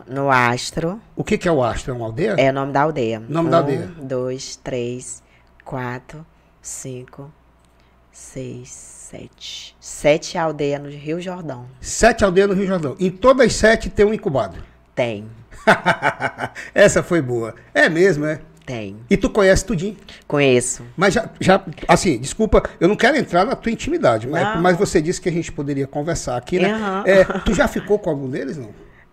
[0.07, 0.99] no, no Astro.
[1.15, 1.93] O que, que é o Astro?
[1.93, 2.35] É uma aldeia?
[2.37, 3.19] É o nome da aldeia.
[3.27, 3.93] Nome da aldeia.
[3.99, 5.23] Um, dois, três,
[5.63, 6.25] quatro,
[6.61, 7.31] cinco,
[8.11, 9.75] seis, sete.
[9.79, 11.65] Sete aldeias no Rio Jordão.
[11.79, 12.95] Sete aldeias no Rio Jordão.
[12.99, 14.61] Em todas as sete tem um incubado.
[14.93, 15.25] Tem,
[16.73, 17.55] Essa foi boa.
[17.73, 18.39] É mesmo, é?
[18.65, 18.97] tem.
[19.09, 19.97] E tu conhece tudinho.
[20.27, 20.83] Conheço.
[20.95, 25.01] Mas já, já, assim, desculpa, eu não quero entrar na tua intimidade, mas, mas você
[25.01, 26.71] disse que a gente poderia conversar aqui, né?
[26.73, 27.03] Aham.
[27.07, 28.69] É, tu já ficou com algum deles, não?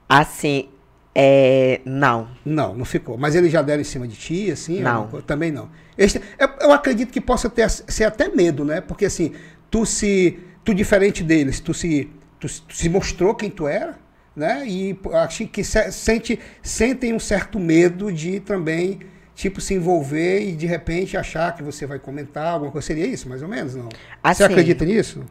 [0.06, 0.68] Assim,
[1.14, 1.80] é.
[1.86, 2.28] Não.
[2.44, 3.16] Não, não ficou.
[3.16, 4.80] Mas eles já deram em cima de ti, assim?
[4.82, 5.06] Não.
[5.06, 5.24] coisa?
[5.26, 5.70] Também não.
[5.96, 8.82] Este- eu, eu acredito que possa ter, ser até medo, né?
[8.82, 9.32] Porque assim,
[9.70, 10.38] tu se.
[10.62, 12.10] Tu diferente deles, tu se.
[12.38, 13.94] Tu, se- tu se mostrou quem tu era,
[14.36, 14.62] né?
[14.66, 19.00] E acho que se- sente, sentem um certo medo de também,
[19.34, 22.86] tipo, se envolver e de repente achar que você vai comentar alguma coisa.
[22.86, 23.88] Seria isso, mais ou menos, não?
[23.88, 24.44] Você Assim.
[24.44, 25.24] acredita nisso?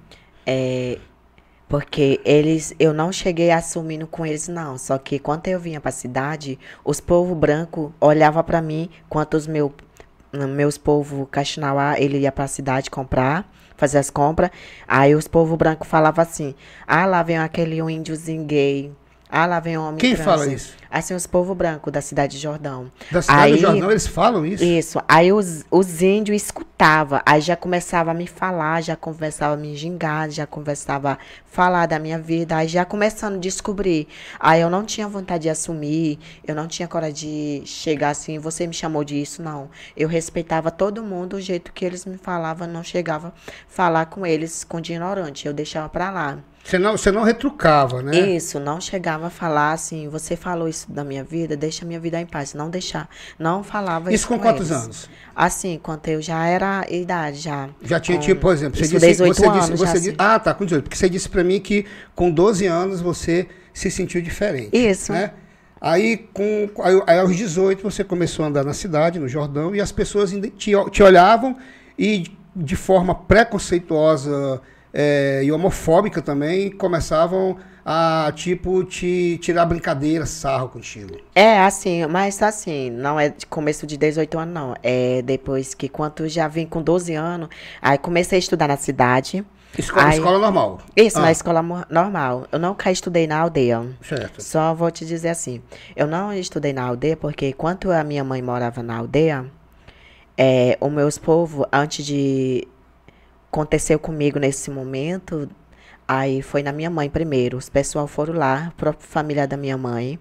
[0.45, 0.97] É.
[1.67, 4.77] Porque eles, eu não cheguei assumindo com eles, não.
[4.77, 9.47] Só que quando eu vinha pra cidade, os povos brancos olhavam pra mim, quanto os
[9.47, 9.73] meu,
[10.31, 14.49] meus povos Caxinauá, ele ia pra cidade comprar, fazer as compras.
[14.87, 16.55] Aí os povos brancos falavam assim:
[16.87, 18.91] ah, lá vem aquele índiozinho gay.
[19.29, 20.73] Ah, lá vem homem Quem trans." fala isso?
[20.89, 22.89] Assim, os povos brancos da cidade de Jordão.
[23.11, 24.63] Da cidade Aí- Jordão, eles falam isso?
[24.63, 25.01] isso.
[25.09, 29.75] Aí os, os índios escutavam, aí já começava a me falar, já começava a me
[29.75, 34.07] gingar, já começava a falar da minha vida, aí já começando a descobrir.
[34.39, 38.65] Aí eu não tinha vontade de assumir, eu não tinha coragem de chegar assim, você
[38.65, 39.69] me chamou disso, não.
[39.97, 43.31] Eu respeitava todo mundo, o jeito que eles me falavam, não chegava a
[43.67, 46.37] falar com eles com de ignorante, eu deixava pra lá.
[46.65, 48.17] Você, não, você não retrucava, né?
[48.35, 51.99] Isso, não chegava a falar assim, você falou isso da minha vida, deixa a minha
[51.99, 52.55] vida em paz.
[52.55, 54.83] Não deixar, não falava isso Isso com quantos eles.
[54.83, 55.09] anos?
[55.35, 57.69] Assim, quando eu já era idade, já.
[57.83, 59.99] Já tinha, com- tipo, por exemplo, você disse, 18 você anos, disse, você assim.
[60.09, 63.47] disse, ah, tá, com 18, porque você disse pra mim que com 12 anos você
[63.71, 64.75] se sentiu diferente.
[64.75, 65.11] Isso.
[65.11, 65.33] Né?
[65.79, 69.79] Aí, com, aí, aí aos 18 você começou a andar na cidade, no Jordão, e
[69.79, 71.55] as pessoas te, te olhavam
[71.99, 72.23] e
[72.55, 74.61] de forma preconceituosa
[74.97, 81.17] eh, e homofóbica também começavam a, tipo, te tirar brincadeira, sarro contigo.
[81.35, 84.73] É, assim, mas assim, não é de começo de 18 anos, não.
[84.81, 87.49] É depois que, quando já vim com 12 anos,
[87.81, 89.45] aí comecei a estudar na cidade.
[89.77, 90.79] Escola, Aí- escola normal.
[90.95, 92.47] Isso, Ah, na escola normal.
[92.49, 93.85] Eu nunca estudei na aldeia.
[94.01, 94.41] Certo.
[94.41, 95.61] Só vou te dizer assim,
[95.97, 99.45] eu não estudei na aldeia porque quando a minha mãe morava na aldeia,
[100.37, 102.65] é, os meus povos, antes de
[103.55, 105.49] aconteceu comigo nesse momento,
[106.05, 107.57] aí foi na minha mãe primeiro.
[107.57, 110.19] Os pessoal foram lá, a própria família da minha mãe,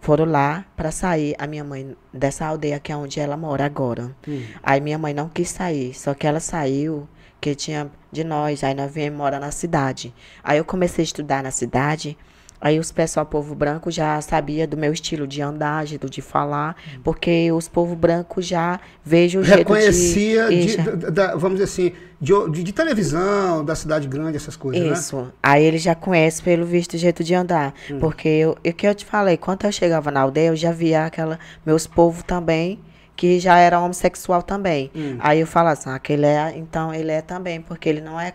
[0.00, 4.14] foram lá para sair a minha mãe dessa aldeia que é onde ela mora agora.
[4.26, 4.44] Hum.
[4.62, 7.08] Aí minha mãe não quis sair, só que ela saiu,
[7.40, 10.14] que tinha de nós, aí nós viemos morar na cidade.
[10.42, 12.16] Aí eu comecei a estudar na cidade,
[12.60, 16.76] aí os pessoal povo branco já sabia do meu estilo de andar, jeito de falar,
[17.02, 20.60] porque os povo branco já vejo o jeito reconhecia, de...
[20.60, 20.96] de, Isso.
[21.10, 24.92] da- vamos dizer assim, de, de- de televisão, da cidade grande, essas coisas, né?
[24.92, 25.32] Isso.
[25.42, 27.74] Aí ele já conhece pelo visto o jeito de andar.
[27.90, 27.98] Hum.
[27.98, 31.06] Porque eu, o que eu te falei, quando eu chegava na aldeia, eu já via
[31.06, 32.78] aquela, meus povos também,
[33.16, 34.90] que já era homossexual também.
[34.94, 35.16] Hum.
[35.18, 38.32] Aí eu falo assim, aquele é, então ele é também, porque ele não é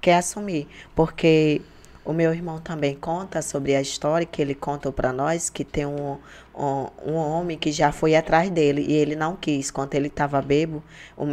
[0.00, 0.68] quer assumir.
[0.94, 1.60] Porque
[2.04, 5.86] o meu irmão também conta sobre a história que ele contou para nós, que tem
[5.86, 6.18] um,
[6.54, 9.70] um, um homem que já foi atrás dele e ele não quis.
[9.70, 10.82] Quando ele estava bebo,
[11.16, 11.24] o,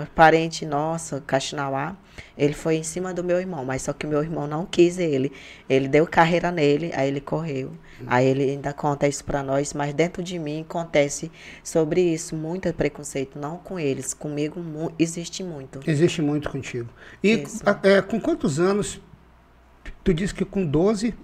[0.00, 1.96] o parente nosso, Caxinauá,
[2.36, 4.98] ele foi em cima do meu irmão, mas só que o meu irmão não quis
[4.98, 5.30] ele.
[5.68, 7.72] Ele deu carreira nele, aí ele correu.
[8.06, 11.30] Aí ele ainda conta isso para nós, mas dentro de mim acontece
[11.64, 15.80] sobre isso, muito preconceito, não com eles, comigo mu- existe muito.
[15.86, 16.88] Existe muito contigo.
[17.24, 19.00] E a- é, com quantos anos,
[20.04, 21.14] tu disse que com 12,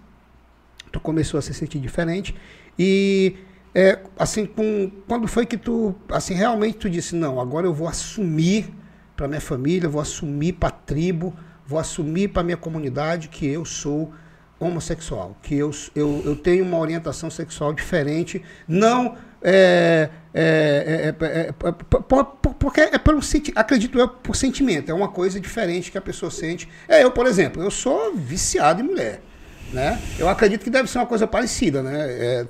[0.90, 2.34] tu começou a se sentir diferente,
[2.78, 3.36] e
[3.74, 7.88] é, assim, com, quando foi que tu, assim, realmente tu disse, não, agora eu vou
[7.88, 8.70] assumir
[9.16, 11.34] para minha família, vou assumir para a tribo,
[11.66, 14.12] vou assumir para minha comunidade que eu sou
[14.58, 21.26] homossexual, que eu, eu, eu tenho uma orientação sexual diferente, não é, é, é, é,
[21.26, 25.40] é, é, por- por- porque é pelo senti- acredito eu por sentimento, é uma coisa
[25.40, 26.68] diferente que a pessoa sente.
[26.88, 29.20] É eu, por exemplo, eu sou viciado em mulher.
[29.72, 29.98] Né?
[30.18, 31.96] Eu acredito que deve ser uma coisa parecida, né?
[31.98, 32.46] É,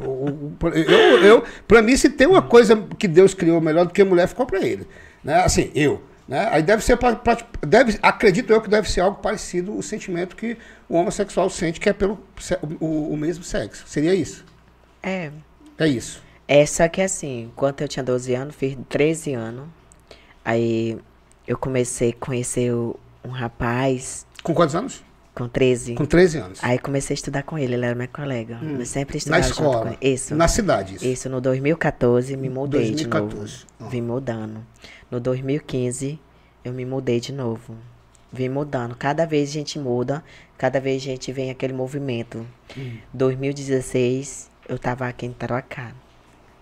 [0.00, 4.26] eu, eu, para mim, se tem uma coisa que Deus criou melhor do que mulher,
[4.26, 4.86] ficou para ele,
[5.22, 5.42] né?
[5.44, 6.48] Assim, eu, né?
[6.50, 10.34] Aí deve ser, pra, pra- deve, acredito eu que deve ser algo parecido o sentimento
[10.34, 10.56] que
[10.88, 12.18] o homossexual sente, que é pelo
[12.80, 13.84] o, o mesmo sexo.
[13.86, 14.44] Seria isso?
[15.02, 15.30] É,
[15.78, 16.20] É isso.
[16.48, 19.66] É, só que assim, quando eu tinha 12 anos, fiz 13 anos.
[20.44, 20.96] Aí
[21.46, 25.04] eu comecei a conhecer um rapaz Com quantos anos?
[25.34, 25.96] com 13.
[25.96, 26.58] Com 13 anos.
[26.62, 28.58] Aí comecei a estudar com ele, ele era meu colega.
[28.62, 29.96] Eu sempre Na estudava junto com escola.
[30.00, 30.14] ele.
[30.14, 30.34] Isso.
[30.34, 31.04] Na cidade, isso.
[31.06, 33.36] Isso, no 2014 me mudei 2014.
[33.58, 33.90] de novo.
[33.90, 34.66] Vim mudando.
[35.10, 36.18] No 2015
[36.64, 37.76] eu me mudei de novo.
[38.32, 38.94] Vim mudando.
[38.96, 40.24] Cada vez a gente muda,
[40.56, 42.46] cada vez a gente vem aquele movimento.
[42.76, 42.96] Hum.
[43.12, 45.92] 2016 eu tava aqui em Tarauacá.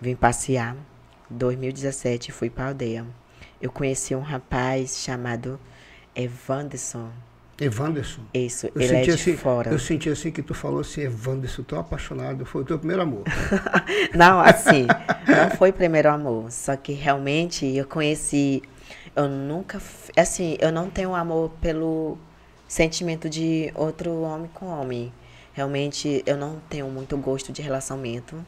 [0.05, 0.77] Vim passear.
[1.31, 3.07] 2017 fui pra aldeia.
[3.59, 5.59] Eu conheci um rapaz chamado
[6.15, 7.09] Evanderson.
[7.59, 8.21] Evanderson.
[8.35, 9.71] Isso, Eu ele é de assim, fora.
[9.71, 13.23] eu senti assim que tu falou assim, Evanderson, tô apaixonado, foi o teu primeiro amor.
[14.15, 14.87] Não, assim,
[15.27, 16.53] não foi primeiro amor.
[16.53, 18.63] Só que realmente eu conheci.
[19.17, 19.81] Eu nunca.
[20.15, 22.19] Assim, eu não tenho amor pelo
[22.69, 25.11] sentimento de outro homem com homem.
[25.55, 28.45] Realmente eu não tenho muito gosto de relacionamento.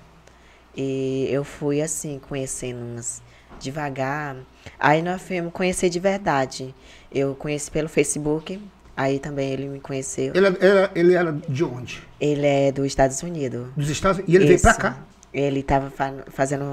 [0.77, 3.23] E eu fui assim, conhecendo umas
[3.59, 4.37] devagar.
[4.79, 6.75] Aí nós fomos conhecer de verdade.
[7.13, 8.61] Eu conheci pelo Facebook.
[8.97, 10.33] Aí também ele me conheceu.
[10.35, 12.03] Ele era, ele era de onde?
[12.19, 13.69] Ele é dos Estados Unidos.
[13.77, 14.33] Dos Estados Unidos?
[14.33, 14.81] E ele veio pra Isso.
[14.81, 14.99] cá?
[15.35, 15.93] Ele estava
[16.31, 16.65] fazendo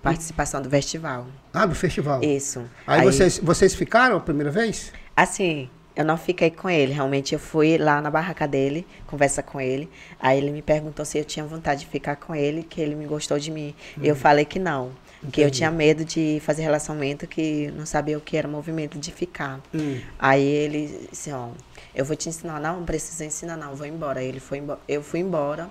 [0.00, 1.26] participação do festival.
[1.52, 2.22] Ah, do festival.
[2.22, 2.62] Isso.
[2.86, 4.92] Aí, vocês, vocês ficaram a primeira vez?
[5.16, 6.92] Assim, eu não fiquei com ele.
[6.92, 9.88] Realmente, eu fui lá na barraca dele, conversa com ele.
[10.18, 13.06] Aí ele me perguntou se eu tinha vontade de ficar com ele, que ele me
[13.06, 13.74] gostou de mim.
[14.00, 14.92] E eu falei que não.
[15.30, 15.58] Que eu Entendi.
[15.58, 19.60] tinha medo de fazer relacionamento, que não sabia o que era movimento de ficar.
[19.72, 20.00] Hum.
[20.18, 21.50] Aí ele disse, ó,
[21.94, 24.18] eu vou te ensinar, não, não precisa ensinar, não, vou embora.
[24.18, 25.70] Aí ele foi embora, eu fui embora,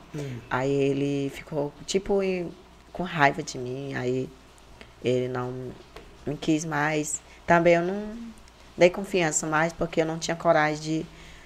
[0.49, 2.21] aí ele ficou, tipo,
[2.93, 4.29] com raiva de mim, aí
[5.03, 5.51] ele não
[6.25, 7.21] me quis mais.
[7.45, 8.03] Também eu não
[8.81, 11.05] dei confiança mais, porque eu não tinha coragem de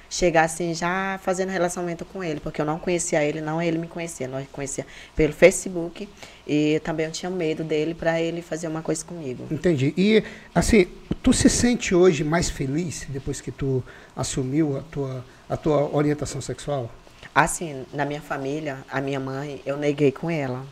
[0.09, 3.87] chegar assim, já fazendo relacionamento com ele, porque eu não conhecia ele, não ele me
[3.87, 4.85] conhecia, nós conhecia
[5.17, 6.07] pelo Facebook,
[6.47, 9.45] e também eu tinha medo dele para ele fazer uma coisa comigo.
[9.51, 9.93] Entendi.
[9.97, 10.87] E, assim,
[11.21, 13.83] tu se sente hoje mais feliz depois que tu
[14.15, 16.89] assumiu a tua, a tua orientação sexual?
[17.33, 20.65] Assim, na minha família, a minha mãe, eu neguei com ela.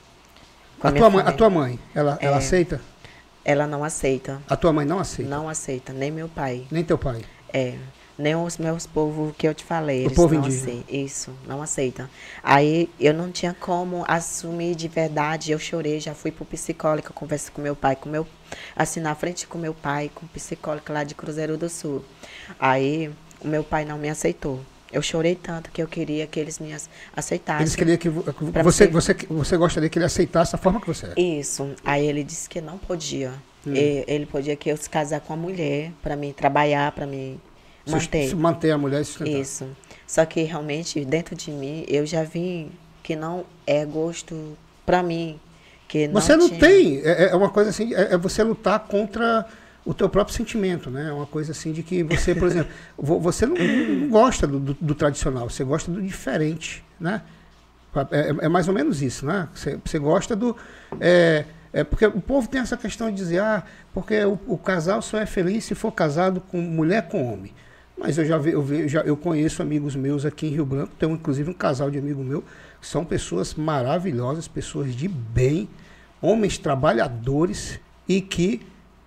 [0.79, 2.39] Com A minha tua, mãe, a tua mãe, ela, ela É.
[2.39, 2.79] aceita?
[3.45, 4.41] Ela não aceita.
[4.47, 5.29] A tua mãe não aceita?
[5.29, 6.65] Não aceita, nem meu pai.
[6.71, 7.21] Nem teu pai?
[7.51, 7.77] É.
[8.17, 10.05] Nem os meus povos que eu te falei.
[10.05, 10.83] Eles povo não indígena.
[10.87, 12.07] Isso, não aceitam.
[12.43, 15.51] Aí eu não tinha como assumir de verdade.
[15.51, 18.27] Eu chorei, já fui pro psicólogo, conversei com meu pai, com meu.
[18.75, 22.05] Assim, na frente com meu pai, com o psicólogo lá de Cruzeiro do Sul.
[22.59, 24.61] Aí o meu pai não me aceitou.
[24.93, 27.63] Eu chorei tanto que eu queria que eles me ace- aceitassem.
[27.63, 31.19] Eles queriam que você, você- você, gostaria que ele aceitasse a forma que você é.
[31.21, 31.69] Isso.
[31.83, 33.31] Aí ele disse que não podia.
[33.65, 33.73] Hum.
[33.75, 38.35] Ele podia que eu se casar com a mulher para mim trabalhar, para Sus- manter.
[38.35, 39.31] Manter a mulher e sustentar.
[39.31, 39.67] Isso.
[40.05, 42.69] Só que realmente dentro de mim eu já vi
[43.01, 45.39] que não é gosto para mim,
[45.87, 48.79] que não Você não tinha- tem, é, é uma coisa assim, é, é você lutar
[48.81, 49.45] contra
[49.85, 51.09] o teu próprio sentimento, né?
[51.09, 54.59] É uma coisa assim de que você, por exemplo, vo- você não, não gosta do,
[54.59, 57.21] do- do tradicional, você gosta do diferente, né?
[58.11, 59.47] É, é mais ou menos isso, né?
[59.53, 60.55] Você, você gosta do...
[60.99, 65.01] É, é porque o povo tem essa questão de dizer, ah, porque o, o casal
[65.01, 67.51] só é feliz se for casado com mulher com homem.
[67.97, 70.91] Mas eu já, vi, eu, vi, já eu conheço amigos meus aqui em Rio Branco,
[70.97, 72.43] tenho inclusive um casal de amigo meu,
[72.81, 75.69] são pessoas maravilhosas, pessoas de bem,
[76.21, 78.61] homens trabalhadores e que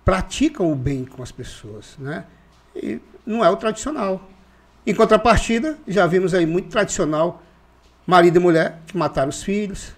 [0.07, 2.23] praticam o bem com as pessoas, né?
[2.73, 4.21] E não é o tradicional.
[4.85, 7.43] Em contrapartida, já vimos aí muito tradicional,
[8.05, 9.91] marido e mulher que mataram os filhos,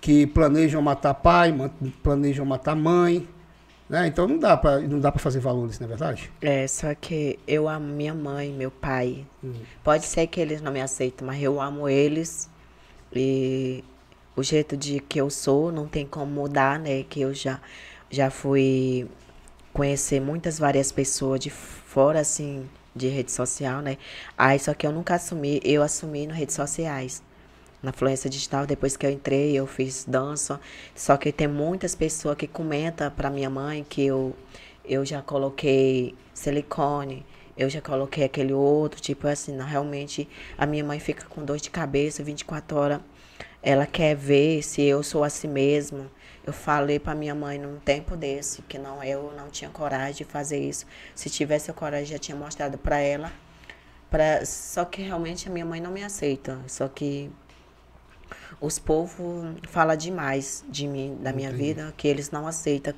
[0.00, 1.54] que planejam matar pai,
[2.02, 3.28] planejam matar mãe,
[3.86, 4.06] né?
[4.06, 6.32] Então não dá para não dá para fazer valores, não é verdade?
[6.40, 9.26] É, só que eu amo minha mãe, meu pai.
[9.44, 9.52] Hum.
[9.82, 12.48] Pode ser que eles não me aceitem, mas eu amo eles.
[13.14, 13.84] E
[14.34, 17.02] o jeito de que eu sou não tem como mudar, né?
[17.02, 17.60] Que eu já,
[18.10, 19.06] já fui
[19.74, 23.98] conhecer muitas várias pessoas de fora, assim, de rede social, né?
[24.38, 27.22] Aí, só que eu nunca assumi, eu assumi nas redes sociais.
[27.82, 30.60] Na influência digital, depois que eu entrei, eu fiz dança.
[30.94, 34.34] Só que tem muitas pessoas que comentam pra minha mãe que eu,
[34.84, 40.84] eu já coloquei silicone, eu já coloquei aquele outro, tipo assim, não, realmente a minha
[40.84, 43.00] mãe fica com dor de cabeça 24 horas.
[43.62, 46.08] Ela quer ver se eu sou assim mesmo.
[46.46, 50.24] Eu falei pra minha mãe num tempo desse que não, eu não tinha coragem de
[50.24, 50.84] fazer isso.
[51.14, 53.32] Se tivesse a coragem, já tinha mostrado pra ela.
[54.10, 56.58] Pra, só que realmente a minha mãe não me aceita.
[56.66, 57.30] Só que
[58.60, 61.64] os povos falam demais de mim, da minha Entendi.
[61.64, 62.92] vida, que eles não aceitam.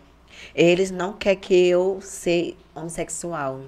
[0.55, 3.63] Eles não querem que eu seja homossexual.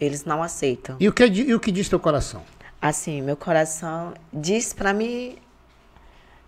[0.00, 0.96] Eles não aceitam.
[0.98, 2.42] E o que, di- e o que diz teu coração?
[2.80, 5.36] Assim, meu coração diz pra mim.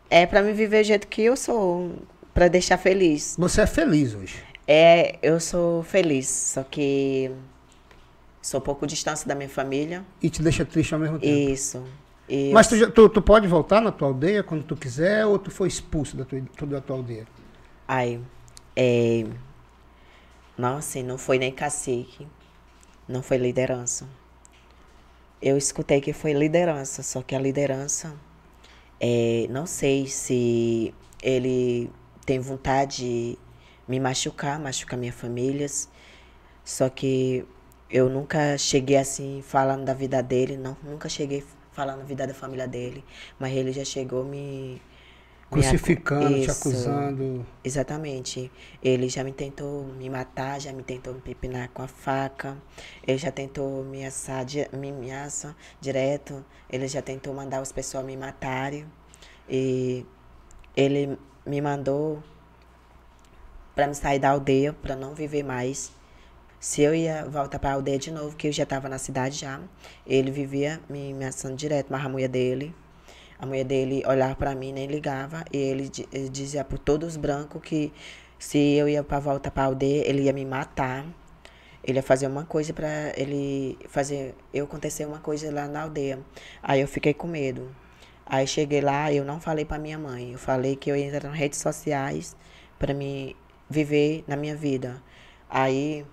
[0.09, 1.93] É pra mim viver do jeito que eu sou.
[2.35, 3.37] Para deixar feliz.
[3.39, 4.43] Você é feliz hoje?
[4.67, 7.31] É, eu sou feliz, só que
[8.41, 10.05] sou pouco distante da minha família.
[10.23, 11.51] E te deixa triste ao mesmo tempo?
[11.51, 11.85] Isso.
[12.29, 15.51] E Mas tu, tu, tu pode voltar na tua aldeia quando tu quiser ou tu
[15.51, 17.27] foi expulso da tua, tu- da tua aldeia?
[17.89, 18.21] Ai,
[18.77, 19.25] é...
[20.57, 22.27] Não, assim, não foi nem cacique,
[23.09, 24.07] não foi liderança.
[25.43, 28.15] Eu escutei que foi liderança, só que a liderança,
[29.01, 31.91] é, não sei se ele
[32.31, 33.39] tem vontade de
[33.89, 35.67] me machucar, machucar minha família,
[36.65, 37.45] só que
[37.91, 42.33] eu nunca cheguei assim falando da vida dele, não, nunca cheguei falando da vida da
[42.33, 43.05] família dele,
[43.37, 44.81] mas ele já chegou me
[45.51, 46.53] me Crucificando, te Isso.
[46.53, 47.45] acusando.
[47.65, 48.53] Exatamente.
[48.81, 52.57] Ele já me tentou me matar, já me tentou me pipinar com a faca.
[53.05, 54.47] Ele já tentou me assar,
[54.79, 56.45] me ameaça direto.
[56.71, 58.87] Ele já tentou mandar os pessoal me matarem.
[59.49, 60.07] E
[60.77, 61.19] ele
[61.51, 62.23] me mandou
[63.75, 65.93] para me sair da aldeia, para não viver mais.
[66.59, 69.39] Se eu ia voltar para a aldeia de novo, que eu já estava na cidade
[69.39, 69.61] já,
[70.07, 72.75] ele vivia me ameaçando direto, mas a mulher dele
[73.41, 77.17] a mulher dele olhava pra mim, nem ligava, e ele, ele dizia por todos os
[77.17, 77.91] brancos que
[78.39, 81.07] se eu ia pra volta pra aldeia, ele ia me matar.
[81.83, 86.19] Ele ia fazer uma coisa pra ele fazer eu acontecer uma coisa lá na aldeia.
[86.63, 87.75] Aí eu fiquei com medo.
[88.31, 90.33] Aí cheguei lá, eu não falei pra minha mãe.
[90.33, 92.37] Eu falei que eu ia entrar nas redes sociais
[92.79, 93.37] pra me
[93.69, 95.03] viver na minha vida.
[95.49, 96.07] Aí,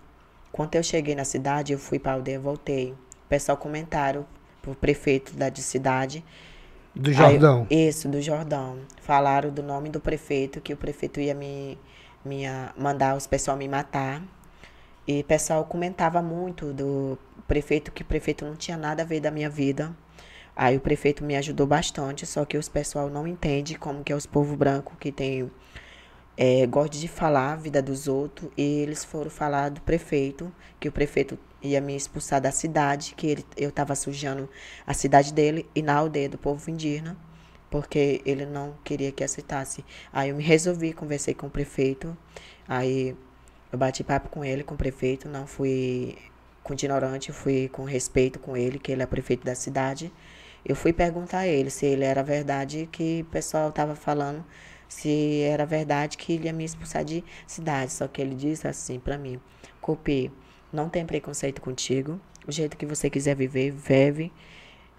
[0.51, 2.91] quando eu cheguei na cidade, eu fui pra aldeia, voltei.
[2.91, 4.25] O pessoal comentaram
[4.63, 6.25] pro prefeito da de cidade
[6.95, 7.67] Do Aí, Jordão.
[7.69, 8.79] isso, do Jordão.
[8.99, 11.77] Falaram do nome do prefeito, que o prefeito ia me,
[12.25, 14.23] me ah, mandar os pessoal me matar.
[15.07, 17.15] E o pessoal comentava muito do
[17.47, 19.95] prefeito, que o prefeito não tinha nada a ver da minha vida.
[20.59, 24.15] Aí o prefeito me ajudou bastante, só que os pessoal não entende como que é
[24.15, 25.51] os povo branco que tem
[26.35, 30.89] é, gosta de falar a vida dos outros e eles foram falar do prefeito, que
[30.89, 34.49] o prefeito ia me expulsar da cidade, que ele, eu estava sujando
[34.85, 37.15] a cidade dele e na aldeia do povo indígena,
[37.69, 39.85] porque ele não queria que aceitasse.
[40.11, 42.17] Aí eu me resolvi, conversei com o prefeito,
[42.67, 43.15] aí
[43.71, 46.17] eu bati papo com ele, com o prefeito, não fui
[46.63, 50.11] com ignorante, fui com respeito com ele, que ele é prefeito da cidade.
[50.67, 54.43] Eu fui perguntar a ele se ele era verdade que o pessoal estava falando,
[54.89, 57.93] se era verdade que ele ia me expulsar de cidade.
[57.93, 59.39] Só que ele disse assim para mim:
[59.79, 60.29] Cupi,
[60.71, 62.19] não tem preconceito contigo.
[62.45, 64.29] O jeito que você quiser viver, vive.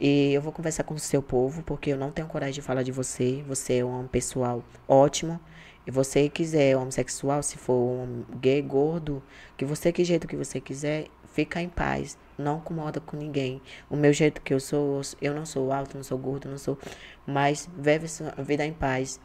[0.01, 2.83] E eu vou conversar com o seu povo, porque eu não tenho coragem de falar
[2.83, 3.45] de você.
[3.47, 5.39] Você é um pessoal ótimo.
[5.87, 9.23] E você quiser homossexual, se for um gay, gordo,
[9.55, 12.17] que você que jeito que você quiser, fica em paz.
[12.39, 13.61] Não incomoda com ninguém.
[13.91, 16.79] O meu jeito que eu sou, eu não sou alto, não sou gordo, não sou.
[17.27, 19.21] Mas vive sua vida em paz.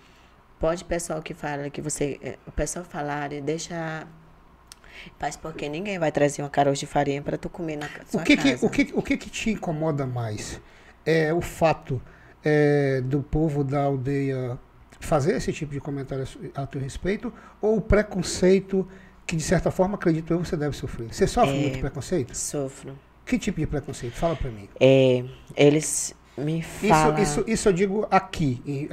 [0.60, 2.20] Pode pessoal que fala que você.
[2.24, 4.08] eh, O pessoal falar, deixa.
[5.20, 8.24] Paz, porque ninguém vai trazer uma caroço de farinha para tu comer na sua O
[8.24, 8.66] que que, casa.
[8.66, 10.62] o, que, o que que te incomoda mais?
[11.06, 12.02] É o fato
[12.44, 14.58] é, do povo da aldeia
[15.00, 18.88] fazer esse tipo de comentário a a teu respeito ou o preconceito
[19.26, 21.14] que, de certa forma, acredito eu, você deve sofrer?
[21.14, 21.62] Você sofre É.
[21.62, 22.36] muito preconceito?
[22.36, 22.98] Sofro.
[23.26, 24.14] Que tipo de preconceito?
[24.16, 24.68] Fala pra mim.
[24.80, 25.24] É,
[25.56, 27.18] eles me falam.
[27.22, 28.90] Isso, isso, isso eu digo aqui, em,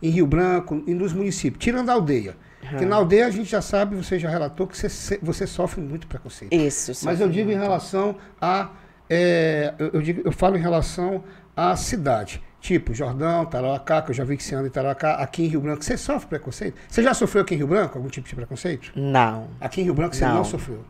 [0.00, 2.36] em Rio Branco e nos municípios, tirando a aldeia.
[2.70, 6.06] Porque na aldeia a gente já sabe, você já relatou que você, você sofre muito
[6.06, 6.52] preconceito.
[6.54, 7.62] Isso, Mas eu digo em muito.
[7.62, 8.70] relação a.
[9.10, 11.24] é, eu digo, eu falo em relação
[11.56, 12.40] à cidade.
[12.62, 15.60] Tipo, Jordão, Tarauacá, que eu já vi que você anda em Tarauacá, aqui em Rio
[15.60, 15.82] Branco.
[15.84, 16.76] Você sofre preconceito?
[16.88, 18.92] Você já sofreu aqui em Rio Branco algum tipo de preconceito?
[18.94, 19.48] Não.
[19.60, 20.44] Aqui em Rio Branco você não, Não.
[20.44, 20.84] sofreu.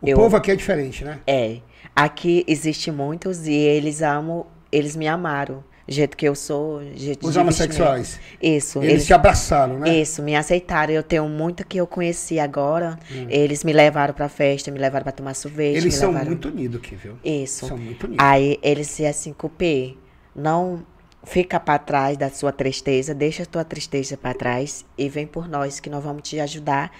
[0.00, 1.18] O Eu- povo aqui é diferente, né?
[1.26, 1.58] É.
[1.94, 5.62] Aqui existe muitos e eles amam, eles me amaram.
[5.86, 8.18] Do jeito que eu sou, jeito Os homossexuais.
[8.40, 8.82] Isso.
[8.82, 9.98] Eles, te abraçaram, né?
[9.98, 10.94] Isso, me aceitaram.
[10.94, 12.98] Eu tenho muito que eu conheci agora.
[13.12, 13.26] Hum.
[13.28, 15.76] Eles me levaram pra festa, me levaram pra tomar sorvete.
[15.76, 16.28] Eles são levaram...
[16.28, 17.18] muito unidos aqui, viu?
[17.22, 17.66] Isso.
[17.66, 18.24] São muito unidos.
[18.24, 19.96] Aí eles se assim, Cupê,
[20.34, 20.86] não
[21.24, 25.48] fica pra trás da sua tristeza, deixa a tua tristeza pra trás e vem por
[25.48, 26.90] nós que nós vamos te ajudar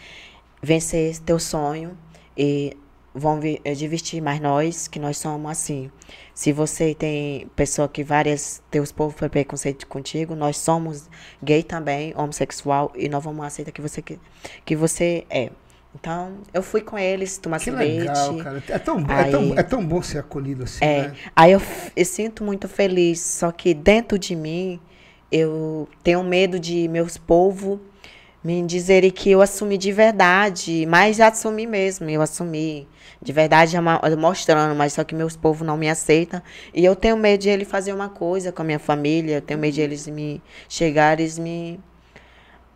[0.62, 1.96] vencer teu sonho
[2.36, 2.76] e
[3.14, 5.90] vão eh, divertir mais nós, que nós somos assim.
[6.34, 11.08] Se você tem pessoa que várias teus povos foi preconceito contigo, nós somos
[11.42, 14.18] gay também, homossexual e nós vamos aceitar que você que,
[14.64, 15.50] que você é.
[15.94, 17.98] Então, eu fui com eles tomar Que sorvete.
[17.98, 18.62] legal, cara.
[18.68, 21.14] É tão, é, Aí- tão, é tão bom ser acolhido assim, É, né?
[21.34, 21.60] aí eu,
[21.96, 24.80] eu sinto muito feliz, só que dentro de mim
[25.32, 27.78] eu tenho medo de meus povos
[28.42, 32.88] me dizerem que eu assumi de verdade, mas já assumi mesmo, eu assumi
[33.20, 33.76] de verdade
[34.16, 36.40] mostrando, mas só que meus povos não me aceitam
[36.72, 39.60] e eu tenho medo de ele fazer uma coisa com a minha família, eu tenho
[39.60, 41.80] medo de eles me chegarem e me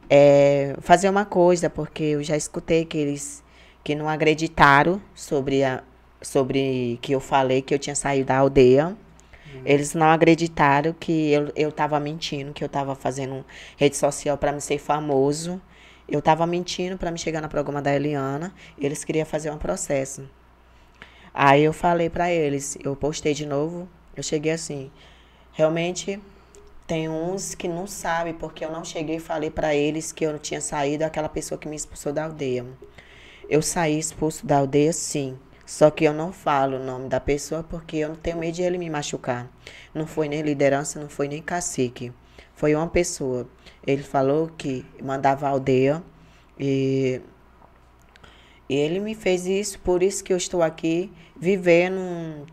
[0.09, 3.43] é, fazer uma coisa, porque eu já escutei que eles
[3.83, 5.83] que não acreditaram sobre, a,
[6.23, 8.97] sobre que eu falei que eu tinha saído da aldeia.
[9.65, 13.45] Eles não acreditaram que eu, eu tava mentindo, que eu tava fazendo
[13.77, 15.61] rede social para me ser famoso.
[16.09, 18.53] Eu tava mentindo para me chegar no programa da Eliana.
[18.79, 20.29] Eles queriam fazer um processo.
[21.33, 23.89] Aí eu falei para eles, eu postei de novo.
[24.17, 24.91] Eu cheguei assim,
[25.53, 26.21] realmente
[26.87, 30.33] tem uns que não sabem porque eu não cheguei e falei para eles que eu
[30.33, 32.67] não tinha saído aquela pessoa que me expulsou da aldeia.
[33.49, 35.39] Eu saí expulso da aldeia, sim.
[35.67, 38.63] Só que eu não falo o nome da pessoa porque eu não tenho medo de
[38.63, 39.51] ele me machucar.
[39.95, 42.13] Não foi nem liderança, não foi nem cacique.
[42.55, 43.49] Foi uma pessoa.
[43.87, 46.03] Ele falou que mandava a aldeia
[46.59, 47.23] e
[48.69, 52.47] ele me fez isso, por isso que eu estou aqui vivendo,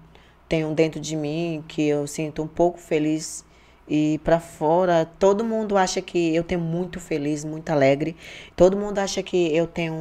[0.47, 3.45] tenho dentro de mim que eu sinto um pouco feliz
[3.93, 8.15] e para fora, todo mundo acha que eu tenho muito feliz, muito alegre.
[8.55, 9.93] Todo mundo acha que eu tenho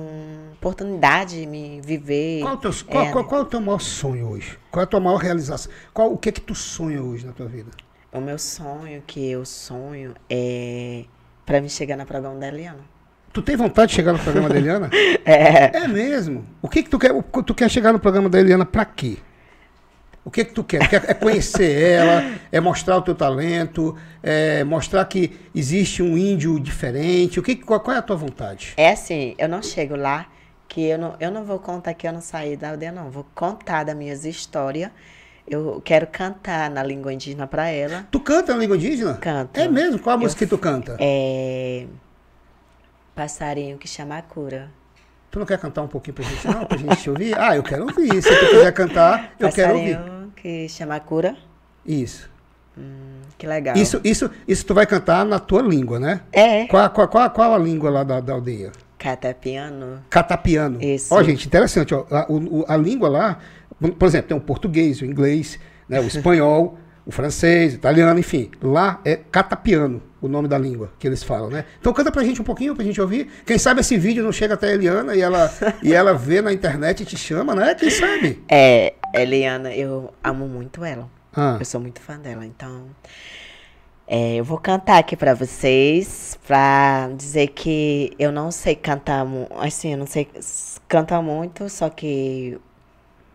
[0.52, 2.40] oportunidade de me viver.
[2.40, 4.56] Qual, teu, qual, é, qual, qual, é o teu maior sonho hoje?
[4.70, 5.72] Qual é a tua maior realização?
[5.92, 7.72] Qual, o que é que tu sonha hoje na tua vida?
[8.12, 11.02] O meu sonho, que eu sonho, é
[11.44, 12.84] para me chegar no programa da Eliana.
[13.32, 14.88] Tu tem vontade de chegar no programa da Eliana?
[15.26, 15.78] é.
[15.78, 16.46] É mesmo?
[16.62, 17.12] O que que tu quer?
[17.44, 19.18] Tu quer chegar no programa da Eliana para quê?
[20.24, 20.82] O que que tu quer?
[21.08, 27.40] É conhecer ela, é mostrar o teu talento, é mostrar que existe um índio diferente.
[27.40, 28.74] O que, qual, qual é a tua vontade?
[28.76, 30.26] É assim, eu não chego lá
[30.68, 33.10] que eu não, eu não vou contar que eu não saí da aldeia, não.
[33.10, 34.90] Vou contar das minhas histórias.
[35.48, 38.06] Eu quero cantar na língua indígena para ela.
[38.10, 39.14] Tu canta na língua indígena?
[39.14, 39.58] Canto.
[39.58, 39.98] É mesmo?
[39.98, 40.96] Qual a eu, música que tu canta?
[41.00, 41.86] É.
[43.14, 44.70] Passarinho que chama a cura.
[45.30, 46.64] Tu não quer cantar um pouquinho pra gente, não?
[46.64, 47.38] Pra gente te ouvir?
[47.38, 48.20] Ah, eu quero ouvir.
[48.20, 49.98] Se tu quiser cantar, eu quero ouvir.
[50.34, 51.36] que chama cura.
[51.86, 52.28] Isso.
[52.76, 53.76] Hum, que legal.
[53.76, 56.20] Isso, isso, isso tu vai cantar na tua língua, né?
[56.32, 56.66] É.
[56.66, 58.72] Qual, qual, qual, qual a língua lá da, da aldeia?
[58.98, 60.02] Catapiano.
[60.10, 60.82] Catapiano.
[60.82, 61.14] Isso.
[61.14, 61.94] Ó, gente, interessante.
[61.94, 63.38] Ó, a, o, a língua lá,
[63.98, 65.58] por exemplo, tem o português, o inglês,
[65.88, 66.76] né, o espanhol,
[67.06, 68.50] o francês, italiano, enfim.
[68.62, 71.64] Lá é catapiano o nome da língua que eles falam, né?
[71.80, 73.28] Então canta pra gente um pouquinho, pra gente ouvir.
[73.46, 76.52] Quem sabe esse vídeo não chega até a Eliana e ela, e ela vê na
[76.52, 77.74] internet e te chama, né?
[77.74, 78.42] Quem sabe?
[78.48, 81.08] É, Eliana, eu amo muito ela.
[81.34, 81.56] Ah.
[81.58, 82.86] Eu sou muito fã dela, então...
[84.12, 89.24] É, eu vou cantar aqui para vocês, para dizer que eu não sei cantar,
[89.60, 90.26] assim, eu não sei
[90.88, 92.58] cantar muito, só que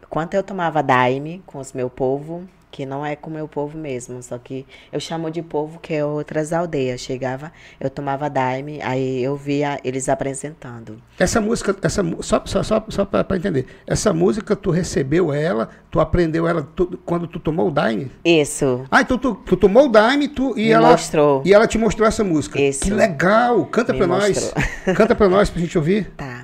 [0.10, 2.46] quando eu tomava daime com os meu povo,
[2.76, 5.94] que não é com o meu povo mesmo, só que eu chamo de povo que
[5.94, 7.00] é outras aldeias.
[7.00, 11.02] Chegava, eu tomava daime, aí eu via eles apresentando.
[11.18, 16.02] Essa música, essa só só só, só para entender, essa música tu recebeu ela, tu
[16.02, 18.12] aprendeu ela tu, quando tu tomou o daime?
[18.26, 18.84] Isso.
[18.92, 21.44] Ah, então tu, tu tomou o daime tu, e Me ela mostrou.
[21.46, 22.60] e ela te mostrou essa música.
[22.60, 22.82] Isso.
[22.82, 23.66] Que legal!
[23.68, 24.54] Canta para nós.
[24.98, 26.12] Canta para nós pra gente ouvir.
[26.18, 26.35] Tá.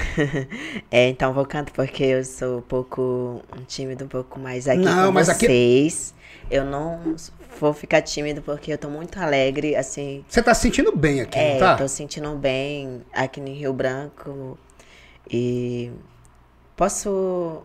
[0.90, 4.80] é, então vou cantar porque eu sou um pouco um tímido, um pouco mais aqui
[4.80, 6.14] não, com vocês.
[6.16, 6.24] Aqui...
[6.50, 7.16] Eu não
[7.58, 10.24] vou ficar tímido porque eu tô muito alegre, assim.
[10.28, 11.72] Você tá se sentindo bem aqui, é, não tá?
[11.72, 14.58] eu tô sentindo bem aqui no Rio Branco.
[15.30, 15.90] E
[16.76, 17.62] posso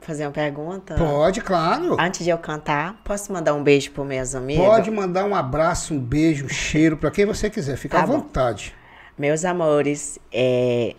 [0.00, 0.94] fazer uma pergunta?
[0.94, 1.96] Pode, claro.
[1.98, 4.64] Antes de eu cantar, posso mandar um beijo para meus amigos?
[4.64, 7.76] Pode mandar um abraço, um beijo, um cheiro para quem você quiser.
[7.76, 8.74] Fica tá à vontade.
[9.18, 10.94] Meus amores, é,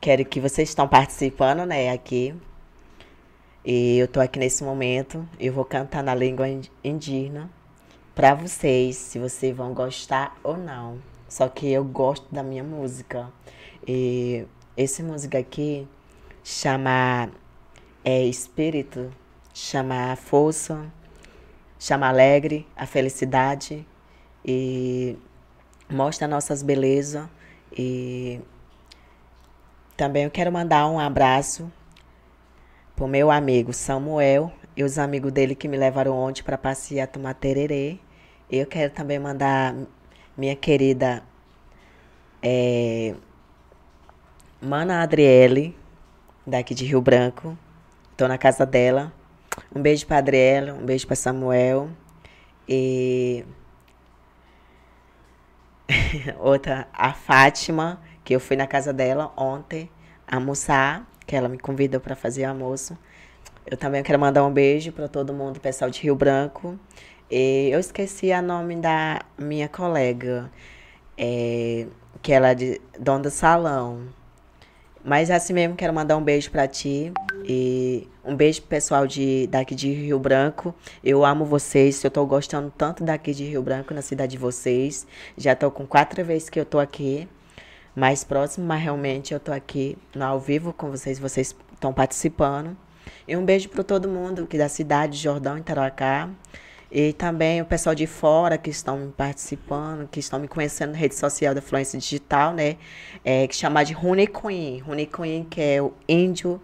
[0.00, 2.32] Quero que vocês estão participando, né, aqui.
[3.64, 5.28] E eu tô aqui nesse momento.
[5.40, 6.46] Eu vou cantar na língua
[6.84, 7.50] indígena
[8.14, 11.02] para vocês, se vocês vão gostar ou não.
[11.28, 13.28] Só que eu gosto da minha música.
[13.86, 14.46] E
[14.76, 15.86] essa música aqui
[16.44, 17.30] chama
[18.04, 19.10] é, Espírito,
[19.52, 20.90] chama Força,
[21.76, 23.84] chama Alegre, a felicidade
[24.44, 25.18] e
[25.90, 27.28] mostra nossas belezas
[27.76, 28.40] e
[29.98, 31.70] também eu quero mandar um abraço
[32.94, 37.34] pro meu amigo Samuel e os amigos dele que me levaram ontem para passear tomar
[37.34, 37.98] tererê.
[38.48, 39.74] Eu quero também mandar
[40.36, 41.20] minha querida
[42.40, 43.12] é,
[44.62, 45.76] Mana Adriele,
[46.46, 47.58] daqui de Rio Branco.
[48.12, 49.12] Estou na casa dela.
[49.74, 51.90] Um beijo para Adriele, um beijo para Samuel.
[52.68, 53.44] E
[56.38, 59.88] outra, a Fátima, que eu fui na casa dela ontem
[60.30, 62.94] almoçar, que ela me convidou para fazer almoço.
[63.64, 66.78] Eu também quero mandar um beijo para todo mundo, pessoal de Rio Branco.
[67.30, 70.50] E eu esqueci o nome da minha colega,
[71.16, 71.86] é,
[72.20, 74.08] que ela é de Dona do Salão.
[75.02, 77.10] Mas assim mesmo, quero mandar um beijo pra ti.
[77.46, 80.74] E um beijo pro pessoal de, daqui de Rio Branco.
[81.02, 82.04] Eu amo vocês.
[82.04, 85.06] Eu tô gostando tanto daqui de Rio Branco, na cidade de vocês.
[85.34, 87.26] Já tô com quatro vezes que eu tô aqui.
[87.94, 91.18] Mais próximo, mas realmente eu tô aqui ao vivo com vocês.
[91.18, 92.76] Vocês estão participando.
[93.26, 96.28] E um beijo para todo mundo aqui da cidade de Jordão, em Tarauacá.
[96.90, 101.14] E também o pessoal de fora que estão participando, que estão me conhecendo na rede
[101.14, 102.76] social da Fluência Digital, né?
[103.24, 104.78] É, que chama de Rune Queen.
[104.78, 106.60] Rune Queen, que é o índio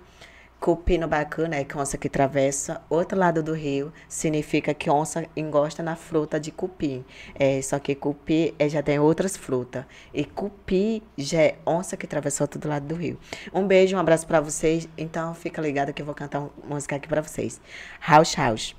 [0.65, 1.65] Cupino bacana, né?
[1.65, 6.51] Que onça que atravessa outro lado do rio, significa que onça engosta na fruta de
[6.51, 7.05] cupim.
[7.35, 9.85] É, só que cupi é, já tem outras frutas.
[10.15, 13.21] E cupi já é onça que atravessa outro lado do rio.
[13.53, 14.89] Um beijo, um abraço para vocês.
[14.97, 17.61] Então fica ligado que eu vou cantar uma música aqui para vocês.
[18.01, 18.75] House House.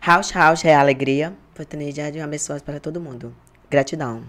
[0.00, 3.36] House House é alegria, oportunidade e abençoas para todo mundo.
[3.68, 4.24] Gratidão.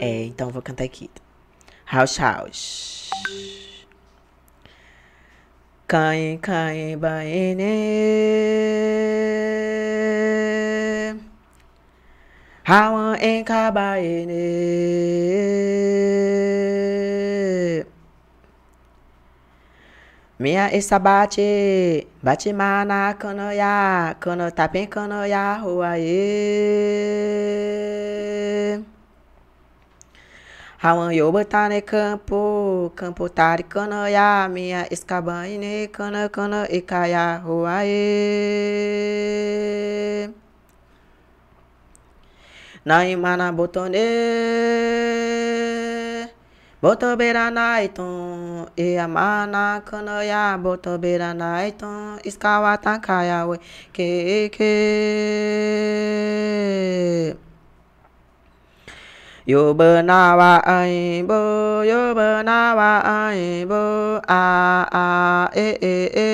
[0.00, 1.10] É, então vou cantar aqui.
[1.92, 3.10] House House.
[5.86, 7.74] Kai, kaye baene.
[12.66, 14.46] Hawa enka baene.
[20.42, 20.64] Mia
[20.98, 26.18] bachi, bate mana kono ya, kono tapen kono ya huaye.
[30.82, 32.55] Hawan Hawa botane campo.
[32.86, 37.96] o campo taricana ya minha escabaine cana cana e caia ruae.
[42.84, 44.06] Naimana botone
[46.82, 53.46] botobera naiton e amana cana ya botobera naiton escawata caia
[53.92, 54.66] que, que
[57.34, 57.45] que
[59.46, 66.30] Yo benawa aimbo, yo benawa aimbo, a a e e e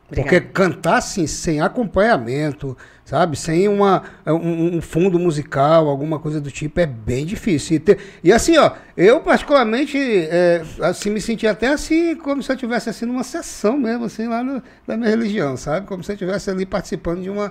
[0.08, 0.46] Porque Obrigada.
[0.52, 3.36] cantar assim, sem acompanhamento, sabe?
[3.36, 7.76] Sem uma, um, um fundo musical, alguma coisa do tipo, é bem difícil.
[7.76, 12.50] E, ter- e assim, ó, eu particularmente é, assim, me senti até assim, como se
[12.52, 15.86] eu estivesse assim numa sessão mesmo, assim, lá no- da minha religião, sabe?
[15.86, 17.50] Como se eu estivesse ali participando de uma,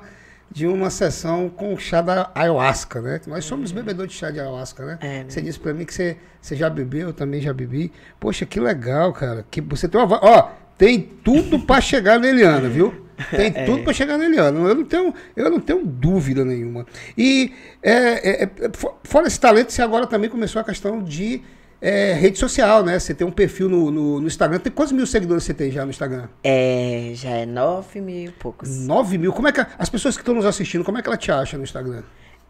[0.50, 3.20] de uma sessão com chá da ayahuasca, né?
[3.28, 4.98] Nós somos bebedores de chá de ayahuasca, né?
[5.02, 5.26] É, né?
[5.28, 7.92] Você disse pra mim que você, você já bebeu, eu também já bebi.
[8.18, 9.46] Poxa, que legal, cara.
[9.52, 10.20] Que você tem uma.
[10.24, 13.06] Ó, tem tudo pra chegar na Eliana, viu?
[13.32, 14.60] Tem tudo pra chegar na Eliana.
[14.60, 16.86] Eu não tenho, eu não tenho dúvida nenhuma.
[17.18, 21.42] E é, é, é, fo- fora esse talento, você agora também começou a questão de
[21.82, 23.00] é, rede social, né?
[23.00, 24.60] Você tem um perfil no, no, no Instagram.
[24.60, 26.28] Tem quantos mil seguidores você tem já no Instagram?
[26.44, 28.86] É, já é nove mil e poucos.
[28.86, 29.32] 9 mil.
[29.32, 31.32] Como é que a- as pessoas que estão nos assistindo, como é que ela te
[31.32, 32.04] acha no Instagram?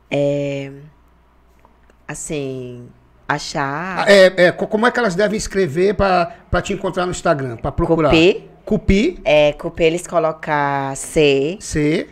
[0.10, 0.72] É,
[2.08, 2.88] assim,
[3.28, 7.58] achar É, é, co- como é que elas devem escrever pra te encontrar no Instagram?
[7.58, 8.10] Pra procurar?
[8.10, 8.50] Cupi.
[8.66, 9.20] Cupi.
[9.24, 12.08] é, Cupi eles colocar C, C,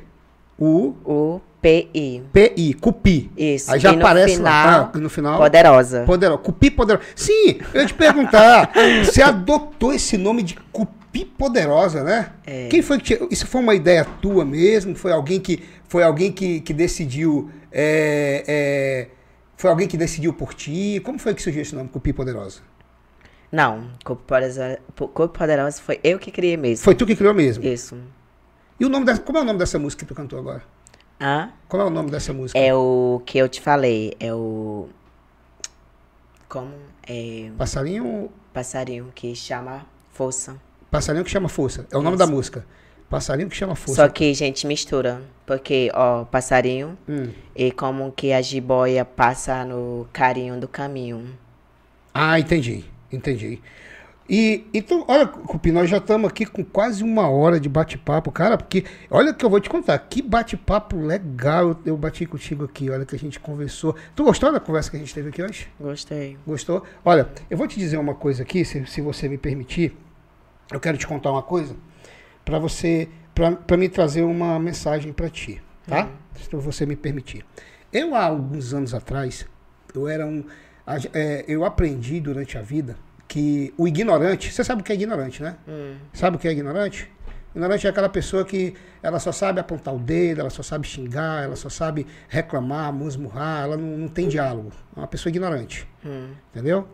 [0.60, 2.24] U, U, PI.
[2.32, 3.32] PI, Cupi.
[3.36, 3.72] Isso.
[3.74, 5.38] Aí já e no aparece final, lá, ah, no final.
[5.40, 6.04] Poderosa.
[6.06, 6.38] Poderosa.
[6.40, 7.04] Cupi Poderosa.
[7.16, 8.72] Sim, eu ia te perguntar.
[9.04, 12.32] você adotou esse nome de Cupi Poderosa, né?
[12.46, 12.68] É.
[12.68, 13.28] Quem foi que te...
[13.32, 14.94] Isso foi uma ideia tua mesmo?
[14.96, 17.50] Foi alguém que, foi alguém que, que decidiu.
[17.72, 19.08] é, é,
[19.56, 21.00] Foi alguém que decidiu por ti?
[21.04, 22.62] Como foi que surgiu esse nome, Cupi Poderosa?
[23.52, 26.84] Não, Corpo Poderosa, Corpo Poderosa foi eu que criei mesmo.
[26.84, 27.64] Foi tu que criou mesmo?
[27.64, 27.96] Isso.
[28.80, 30.64] E o nome dessa, como é o nome dessa música que tu cantou agora?
[31.22, 31.52] Hã?
[31.68, 32.58] Qual é o nome dessa música?
[32.60, 34.14] É o que eu te falei.
[34.20, 34.90] É o.
[36.50, 36.74] Como?
[37.08, 37.52] É.
[37.58, 40.60] Passarinho, Passarinho que chama Força.
[40.92, 41.88] passarinho que chama força.
[41.92, 42.26] É o nome Isso.
[42.26, 42.66] da música.
[43.14, 44.02] Passarinho que chama força.
[44.02, 45.22] Só que a gente mistura.
[45.46, 47.30] Porque, ó, passarinho Hum.
[47.56, 51.28] e como que a jiboia passa no carinho do caminho.
[52.12, 53.62] Ah, entendi, entendi.
[54.28, 58.58] E então, olha, Cupi, nós já estamos aqui com quase uma hora de bate-papo, cara,
[58.58, 62.90] porque olha que eu vou te contar, que bate-papo legal eu, eu bati contigo aqui,
[62.90, 63.96] olha que a gente conversou.
[64.16, 65.68] Tu gostou da conversa que a gente teve aqui hoje?
[65.80, 66.36] Gostei.
[66.48, 66.82] Gostou?
[67.06, 69.96] Olha, eu vou te dizer uma coisa aqui, se, se você me permitir.
[70.72, 71.76] Eu quero te contar uma coisa
[72.44, 76.10] para você, para me trazer uma mensagem para ti, tá?
[76.36, 77.46] Se você me permitir.
[77.92, 79.46] Eu há alguns anos atrás,
[79.94, 80.44] eu era um,
[81.14, 85.42] é, eu aprendi durante a vida que o ignorante, você sabe o que é ignorante,
[85.42, 85.56] né?
[85.68, 85.96] Hum.
[86.12, 87.12] Sabe o que é ignorante?
[87.56, 91.44] Ignorante é aquela pessoa que ela só sabe apontar o dedo, ela só sabe xingar,
[91.44, 94.72] ela só sabe reclamar, musmurrar, ela não, não tem diálogo.
[94.96, 95.88] É uma pessoa ignorante.
[96.04, 96.32] Hum.
[96.52, 96.88] Entendeu?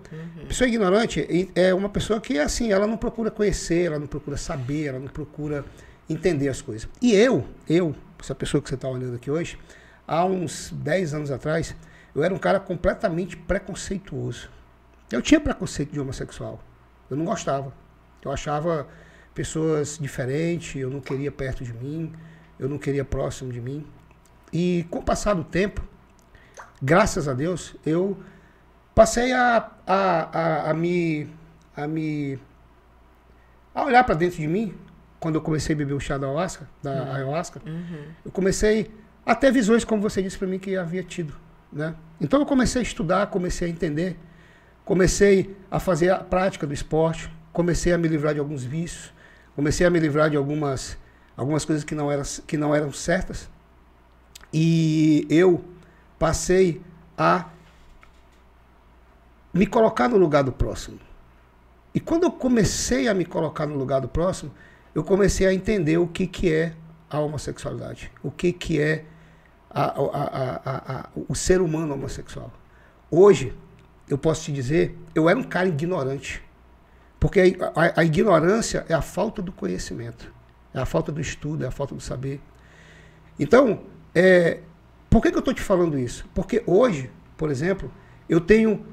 [0.48, 4.88] Pessoa ignorante é uma pessoa que, assim, ela não procura conhecer, ela não procura saber,
[4.88, 5.64] ela não procura
[6.10, 6.90] entender as coisas.
[7.02, 9.58] E eu, eu, essa pessoa que você está olhando aqui hoje,
[10.06, 11.74] há uns 10 anos atrás,
[12.14, 14.50] eu era um cara completamente preconceituoso.
[15.10, 16.60] Eu tinha preconceito de homossexual.
[17.10, 17.74] Eu não gostava.
[18.24, 18.88] Eu achava
[19.40, 22.12] pessoas diferentes, eu não queria perto de mim,
[22.60, 23.86] eu não queria próximo de mim.
[24.52, 25.82] E com o passar do tempo,
[26.82, 28.18] graças a Deus, eu
[28.94, 31.30] passei a, a, a, a me
[31.74, 32.38] a me
[33.74, 34.76] a olhar para dentro de mim
[35.22, 38.04] quando eu comecei a beber o chá da ayahuasca, da ayahuasca Uhum.
[38.26, 38.92] eu comecei
[39.26, 41.34] a ter visões como você disse para mim que havia tido,
[41.72, 41.96] né?
[42.20, 44.18] Então eu comecei a estudar, comecei a entender,
[44.84, 49.14] comecei a fazer a prática do esporte, comecei a me livrar de alguns vícios,
[49.60, 50.98] comecei a me livrar de algumas
[51.36, 53.50] algumas coisas que não eram que não eram certas
[54.54, 55.62] e eu
[56.18, 56.82] passei
[57.18, 57.46] a
[59.54, 60.98] me colocar no lugar do próximo.
[61.94, 64.50] E quando eu comecei a me colocar no lugar do próximo,
[64.96, 66.74] eu comecei a entender o que, que é
[67.10, 69.04] a homossexualidade, o que, que é
[69.70, 72.50] a- a- a- o ser humano homossexual.
[73.12, 73.54] Hoje,
[74.08, 76.42] eu posso te dizer, eu era um cara ignorante.
[77.20, 80.32] Porque a, a- a ignorância é a falta do conhecimento,
[80.74, 82.40] é a falta do estudo, é a falta do saber.
[83.40, 83.82] Então,
[84.14, 84.60] é,
[85.10, 86.26] por que, que eu estou te falando isso?
[86.34, 87.92] Porque hoje, por exemplo,
[88.28, 88.86] eu tenho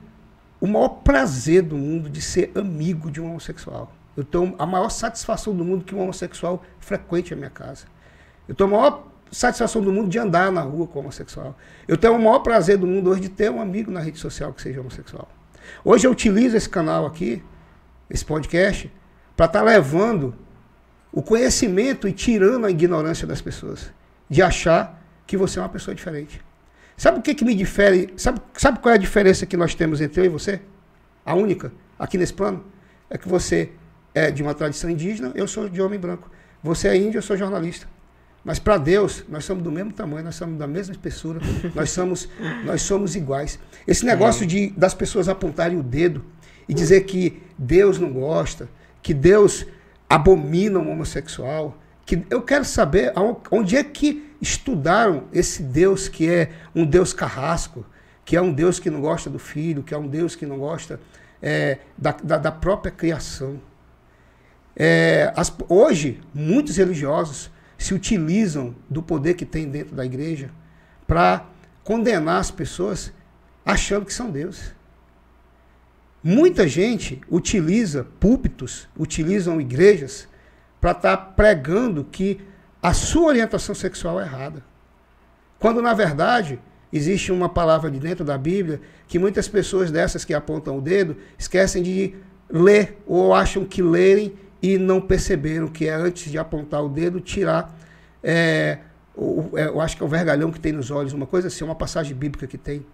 [0.60, 3.92] o maior prazer do mundo de ser amigo de um homossexual.
[4.16, 7.86] Eu tenho a maior satisfação do mundo que um homossexual frequente a minha casa.
[8.48, 11.54] Eu tenho a maior satisfação do mundo de andar na rua com homossexual.
[11.86, 14.52] Eu tenho o maior prazer do mundo hoje de ter um amigo na rede social
[14.52, 15.28] que seja homossexual.
[15.84, 17.42] Hoje eu utilizo esse canal aqui,
[18.08, 18.92] esse podcast,
[19.36, 20.34] para estar levando
[21.12, 23.92] o conhecimento e tirando a ignorância das pessoas.
[24.28, 26.40] De achar que você é uma pessoa diferente.
[26.96, 28.12] Sabe o que, que me difere?
[28.16, 30.60] Sabe, sabe qual é a diferença que nós temos entre eu e você?
[31.24, 32.64] A única, aqui nesse plano,
[33.10, 33.70] é que você
[34.14, 36.30] é de uma tradição indígena, eu sou de homem branco.
[36.62, 37.86] Você é índio, eu sou jornalista.
[38.44, 41.40] Mas para Deus, nós somos do mesmo tamanho, nós somos da mesma espessura,
[41.74, 42.28] nós somos,
[42.64, 43.58] nós somos iguais.
[43.86, 46.24] Esse negócio de, das pessoas apontarem o dedo
[46.68, 48.68] e dizer que Deus não gosta,
[49.02, 49.66] que Deus
[50.08, 53.12] abomina o homossexual, que eu quero saber
[53.50, 57.84] onde é que estudaram esse Deus que é um Deus carrasco,
[58.24, 60.58] que é um Deus que não gosta do filho, que é um Deus que não
[60.58, 61.00] gosta
[61.42, 63.60] é, da, da, da própria criação.
[64.74, 70.50] É, as- hoje, muitos religiosos se utilizam do poder que tem dentro da igreja
[71.06, 71.46] para
[71.84, 73.12] condenar as pessoas
[73.64, 74.72] achando que são Deus.
[76.28, 80.26] Muita gente utiliza púlpitos, utilizam igrejas
[80.80, 82.40] para estar pregando que
[82.82, 84.60] a sua orientação sexual é errada.
[85.60, 86.58] Quando, na verdade,
[86.92, 91.16] existe uma palavra de dentro da Bíblia que muitas pessoas dessas que apontam o dedo
[91.38, 92.16] esquecem de
[92.50, 97.20] ler ou acham que lerem e não perceberam que é antes de apontar o dedo,
[97.20, 97.72] tirar.
[98.20, 98.78] é,
[99.14, 101.62] o- é, eu acho que é o vergalhão que tem nos olhos, uma coisa assim,
[101.62, 102.84] uma passagem bíblica que tem.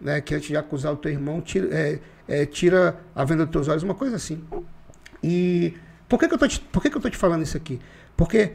[0.00, 3.52] Né, que antes de acusar o teu irmão, tira, é, é, tira a venda dos
[3.52, 4.42] teus olhos, uma coisa assim.
[5.22, 5.74] E
[6.08, 7.78] por que, que, eu, tô te, por que, que eu te falando isso aqui?
[8.16, 8.54] Porque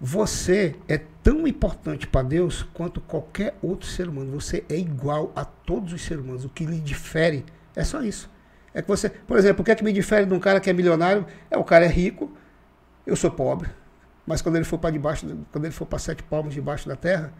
[0.00, 4.38] Você é tão importante para Deus quanto qualquer outro ser humano.
[4.38, 6.44] Você é igual a todos os seres humanos.
[6.44, 8.30] O que lhe difere é só isso.
[8.74, 10.68] É que você, por exemplo, o que é que me difere de um cara que
[10.68, 11.24] é milionário?
[11.50, 12.30] É o cara é rico,
[13.06, 13.70] eu sou pobre.
[14.26, 17.32] Mas quando ele for para debaixo, quando ele for para sete palmos debaixo da terra,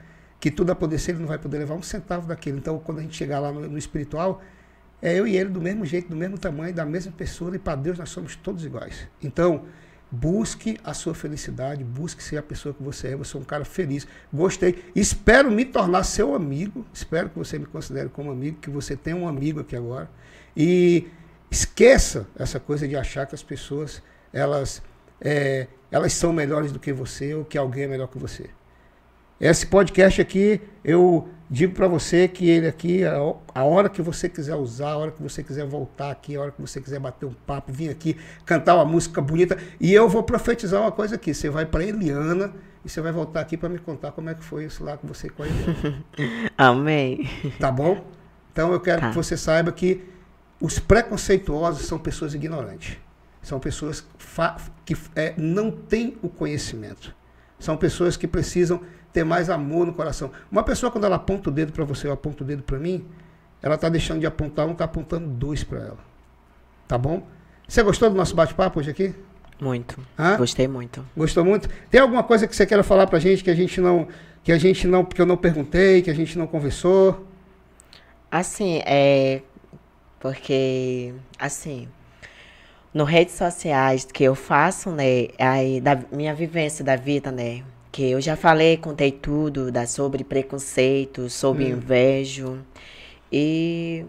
[0.45, 2.59] que tudo apodrecer, ele não vai poder levar um centavo daquilo.
[2.59, 4.43] Então, quando a gente chegar lá no, no espiritual,
[5.01, 7.77] é eu e ele do mesmo jeito, do mesmo tamanho, da mesma pessoa, e para
[7.77, 9.09] Deus nós somos todos iguais.
[9.23, 9.65] Então,
[10.11, 13.65] busque a sua felicidade, busque ser a pessoa que você é, você é um cara
[13.65, 14.07] feliz.
[14.31, 14.85] Gostei.
[14.95, 19.17] Espero me tornar seu amigo, espero que você me considere como amigo, que você tenha
[19.17, 20.11] um amigo aqui agora.
[20.55, 21.09] E
[21.55, 24.83] Esqueça essa coisa de achar que as pessoas elas,
[25.21, 28.51] é, elas são melhores do que você ou que alguém é melhor que você.
[29.41, 34.55] Esse podcast aqui, eu digo para você que ele aqui, a hora que você quiser
[34.55, 37.35] usar, a hora que você quiser voltar aqui, a hora que você quiser bater um
[37.47, 38.17] papo, vir aqui,
[38.47, 39.59] cantar uma música bonita.
[39.81, 41.35] E eu vou profetizar uma coisa aqui.
[41.35, 42.53] Você vai para Eliana
[42.85, 45.09] e você vai voltar aqui para me contar como é que foi isso lá com
[45.09, 46.05] você com a Eliana.
[46.57, 47.29] Amém.
[47.59, 48.05] Tá bom?
[48.53, 49.09] Então eu quero tá.
[49.11, 50.05] que você saiba que
[50.61, 52.97] os preconceituosos são pessoas ignorantes.
[53.43, 54.07] São pessoas
[54.87, 57.15] que é, não têm o conhecimento.
[57.59, 58.81] São pessoas que precisam
[59.15, 60.33] ter mais amor no coração.
[60.51, 63.07] Uma pessoa, quando ela aponta o dedo para você ou aponta o dedo para mim,
[63.63, 65.99] ela está deixando de apontar um, está apontando dois para ela.
[66.89, 67.23] Tá bom?
[67.67, 69.15] Você gostou do nosso bate-papo hoje aqui?
[69.61, 70.05] Muito.
[70.19, 70.37] Hã?
[70.37, 71.07] Gostei muito.
[71.17, 71.69] Gostou muito?
[71.89, 74.09] Tem alguma coisa que você queira falar para a gente que a gente não,
[74.43, 77.25] que a gente não, que eu não perguntei, que a gente não conversou?
[78.29, 79.43] Assim, é,
[80.19, 81.89] porque, assim,
[82.93, 87.63] no redes sociais que eu faço, né, aí da minha vivência da vida, né,
[87.95, 91.77] que eu já falei, contei tudo da, sobre preconceito, sobre hum.
[91.77, 92.59] inveja.
[93.31, 94.05] E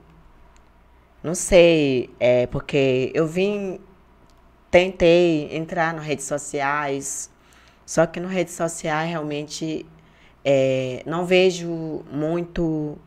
[1.21, 3.79] não sei, é porque eu vim,
[4.71, 7.29] tentei entrar nas redes sociais,
[7.85, 9.85] só que nas redes sociais realmente
[10.43, 12.97] é, não vejo muito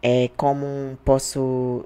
[0.00, 1.84] é, como posso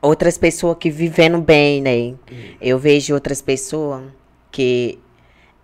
[0.00, 1.98] outras pessoas que vivendo bem, né?
[2.00, 2.16] Hum.
[2.62, 4.04] Eu vejo outras pessoas
[4.50, 4.98] que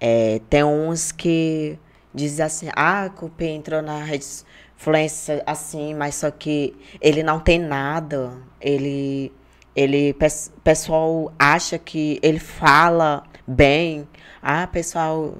[0.00, 1.78] é, tem uns que
[2.14, 4.26] dizem assim, ah, o Cupê entrou na rede
[4.78, 8.32] influência assim, mas só que ele não tem nada.
[8.60, 9.32] Ele,
[9.74, 10.14] ele,
[10.62, 14.08] pessoal acha que ele fala bem.
[14.40, 15.36] Ah, pessoal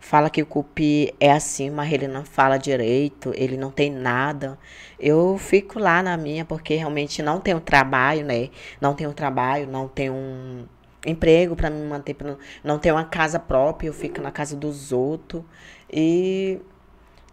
[0.00, 4.58] fala que o Cupi é assim, mas ele não fala direito, ele não tem nada.
[4.98, 8.48] Eu fico lá na minha porque realmente não tenho trabalho, né?
[8.80, 10.66] Não tenho trabalho, não tenho um
[11.04, 12.16] emprego para me manter,
[12.62, 15.42] não tenho uma casa própria, eu fico na casa dos outros.
[15.90, 16.60] E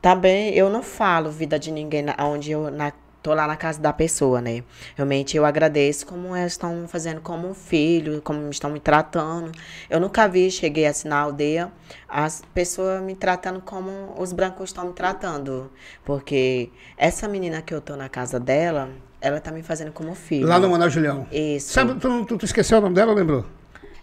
[0.01, 2.91] também eu não falo vida de ninguém onde eu na
[3.25, 4.63] tô lá na casa da pessoa, né?
[4.95, 9.51] Realmente eu agradeço como elas estão fazendo como um filho, como estão me tratando.
[9.89, 11.71] Eu nunca vi, cheguei assim na aldeia,
[12.07, 15.71] as pessoas me tratando como os brancos estão me tratando.
[16.03, 18.91] Porque essa menina que eu tô na casa dela,
[19.21, 20.47] ela tá me fazendo como filho.
[20.47, 21.27] Lá no Manoel Julião.
[21.31, 21.73] Isso.
[21.73, 23.45] Sabe, tu, tu, tu esqueceu o nome dela, lembrou?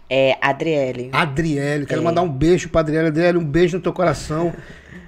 [0.09, 1.09] É Adriele.
[1.11, 2.03] Adriele, quero é.
[2.03, 3.07] mandar um beijo pra Adriele.
[3.07, 4.53] Adriele, um beijo no teu coração.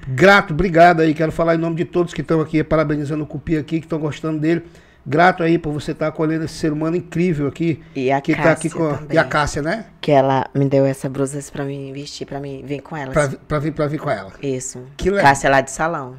[0.08, 1.14] Grato, obrigado aí.
[1.14, 4.00] Quero falar em nome de todos que estão aqui, parabenizando o Cupi aqui, que estão
[4.00, 4.64] gostando dele.
[5.08, 7.84] Grato aí por você estar tá acolhendo esse ser humano incrível aqui.
[7.96, 9.16] E a que Cássia tá aqui com também.
[9.16, 9.86] E a Cássia, né?
[10.02, 13.12] Que ela me deu essa blusa para mim vestir, para mim vir com ela.
[13.12, 14.32] Pra, pra, vir, pra vir com ela.
[14.42, 14.84] Isso.
[14.98, 16.16] Que Cássia lá de salão.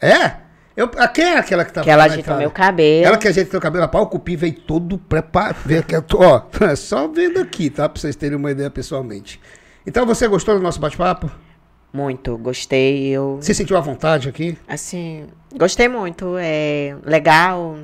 [0.00, 0.47] É?
[0.78, 3.04] Eu, quem é aquela que tá Que ela ajeitou meu cabelo.
[3.04, 3.82] Ela que ajeitou o cabelo.
[3.82, 5.58] Rapaz, o Cupi veio todo preparado.
[6.14, 7.88] Ó, é só vendo aqui, tá?
[7.88, 9.40] Pra vocês terem uma ideia pessoalmente.
[9.84, 11.28] Então você gostou do nosso bate-papo?
[11.92, 13.08] Muito, gostei.
[13.08, 13.38] Eu...
[13.42, 14.56] Você sentiu à vontade aqui?
[14.68, 16.36] Assim, gostei muito.
[16.38, 17.76] É legal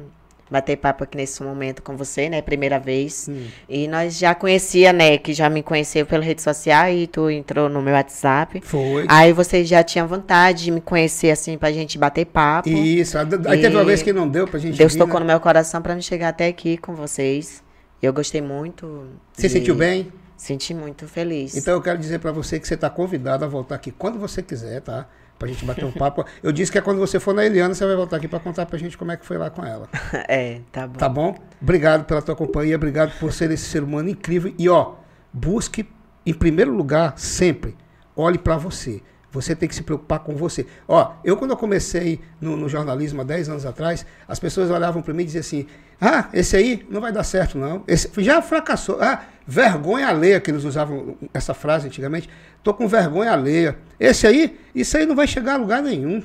[0.50, 2.42] bater papo aqui nesse momento com você, né?
[2.42, 3.28] Primeira vez.
[3.28, 3.46] Hum.
[3.68, 5.18] E nós já conhecia, né?
[5.18, 8.60] Que já me conheceu pela rede social e tu entrou no meu WhatsApp.
[8.62, 9.06] Foi.
[9.08, 12.68] Aí você já tinha vontade de me conhecer, assim, pra gente bater papo.
[12.68, 13.16] Isso.
[13.18, 15.20] Aí teve uma vez que não deu pra gente Deus vir, tocou né?
[15.20, 17.62] no meu coração pra me chegar até aqui com vocês.
[18.02, 19.06] Eu gostei muito.
[19.32, 19.52] Você de...
[19.54, 20.12] sentiu bem?
[20.36, 21.56] Senti muito feliz.
[21.56, 24.42] Então eu quero dizer para você que você está convidado a voltar aqui quando você
[24.42, 25.08] quiser, tá?
[25.38, 26.24] Pra gente bater um papo.
[26.42, 28.66] Eu disse que é quando você for na Eliana, você vai voltar aqui para contar
[28.66, 29.88] pra gente como é que foi lá com ela.
[30.28, 30.98] É, tá bom.
[30.98, 31.34] Tá bom?
[31.60, 34.54] Obrigado pela tua companhia, obrigado por ser esse ser humano incrível.
[34.58, 34.94] E ó,
[35.32, 35.88] busque
[36.24, 37.76] em primeiro lugar sempre,
[38.16, 39.02] olhe para você.
[39.30, 40.64] Você tem que se preocupar com você.
[40.86, 45.02] Ó, eu quando eu comecei no, no jornalismo há 10 anos atrás, as pessoas olhavam
[45.02, 45.66] para mim e diziam assim:
[46.00, 47.84] ah, esse aí não vai dar certo, não.
[47.86, 49.00] Esse já fracassou.
[49.00, 52.28] Ah, vergonha alheia, que eles usavam essa frase antigamente.
[52.62, 53.78] Tô com vergonha alheia.
[53.98, 56.22] Esse aí, isso aí não vai chegar a lugar nenhum.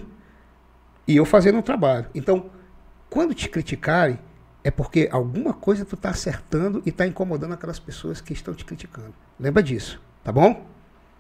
[1.08, 2.06] E eu fazendo um trabalho.
[2.14, 2.50] Então,
[3.10, 4.20] quando te criticarem,
[4.64, 8.66] é porque alguma coisa tu está acertando e está incomodando aquelas pessoas que estão te
[8.66, 9.14] criticando.
[9.40, 10.66] Lembra disso, tá bom?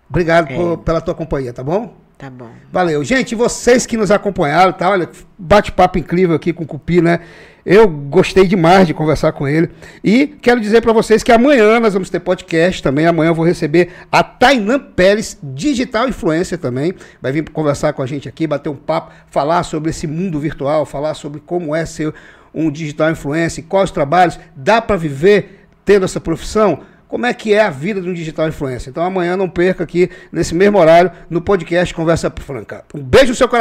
[0.10, 1.95] Obrigado por, pela tua companhia, tá bom?
[2.18, 2.52] Tá bom.
[2.72, 3.04] Valeu.
[3.04, 4.89] Gente, vocês que nos acompanharam, tá?
[4.89, 7.22] Olha, bate-papo incrível aqui com o Cupi, né?
[7.66, 9.70] Eu gostei demais de conversar com ele.
[10.03, 13.05] E quero dizer para vocês que amanhã nós vamos ter podcast também.
[13.05, 16.93] Amanhã eu vou receber a Tainan Pérez, digital influencer também.
[17.22, 20.86] Vai vir conversar com a gente aqui, bater um papo, falar sobre esse mundo virtual,
[20.86, 22.14] falar sobre como é ser
[22.53, 26.80] um digital influencer, quais trabalhos, dá para viver tendo essa profissão?
[27.10, 28.91] como é que é a vida de um digital influencer.
[28.91, 32.86] Então amanhã não perca aqui, nesse mesmo horário, no podcast Conversa Franca.
[32.93, 33.57] Um beijo no seu coração.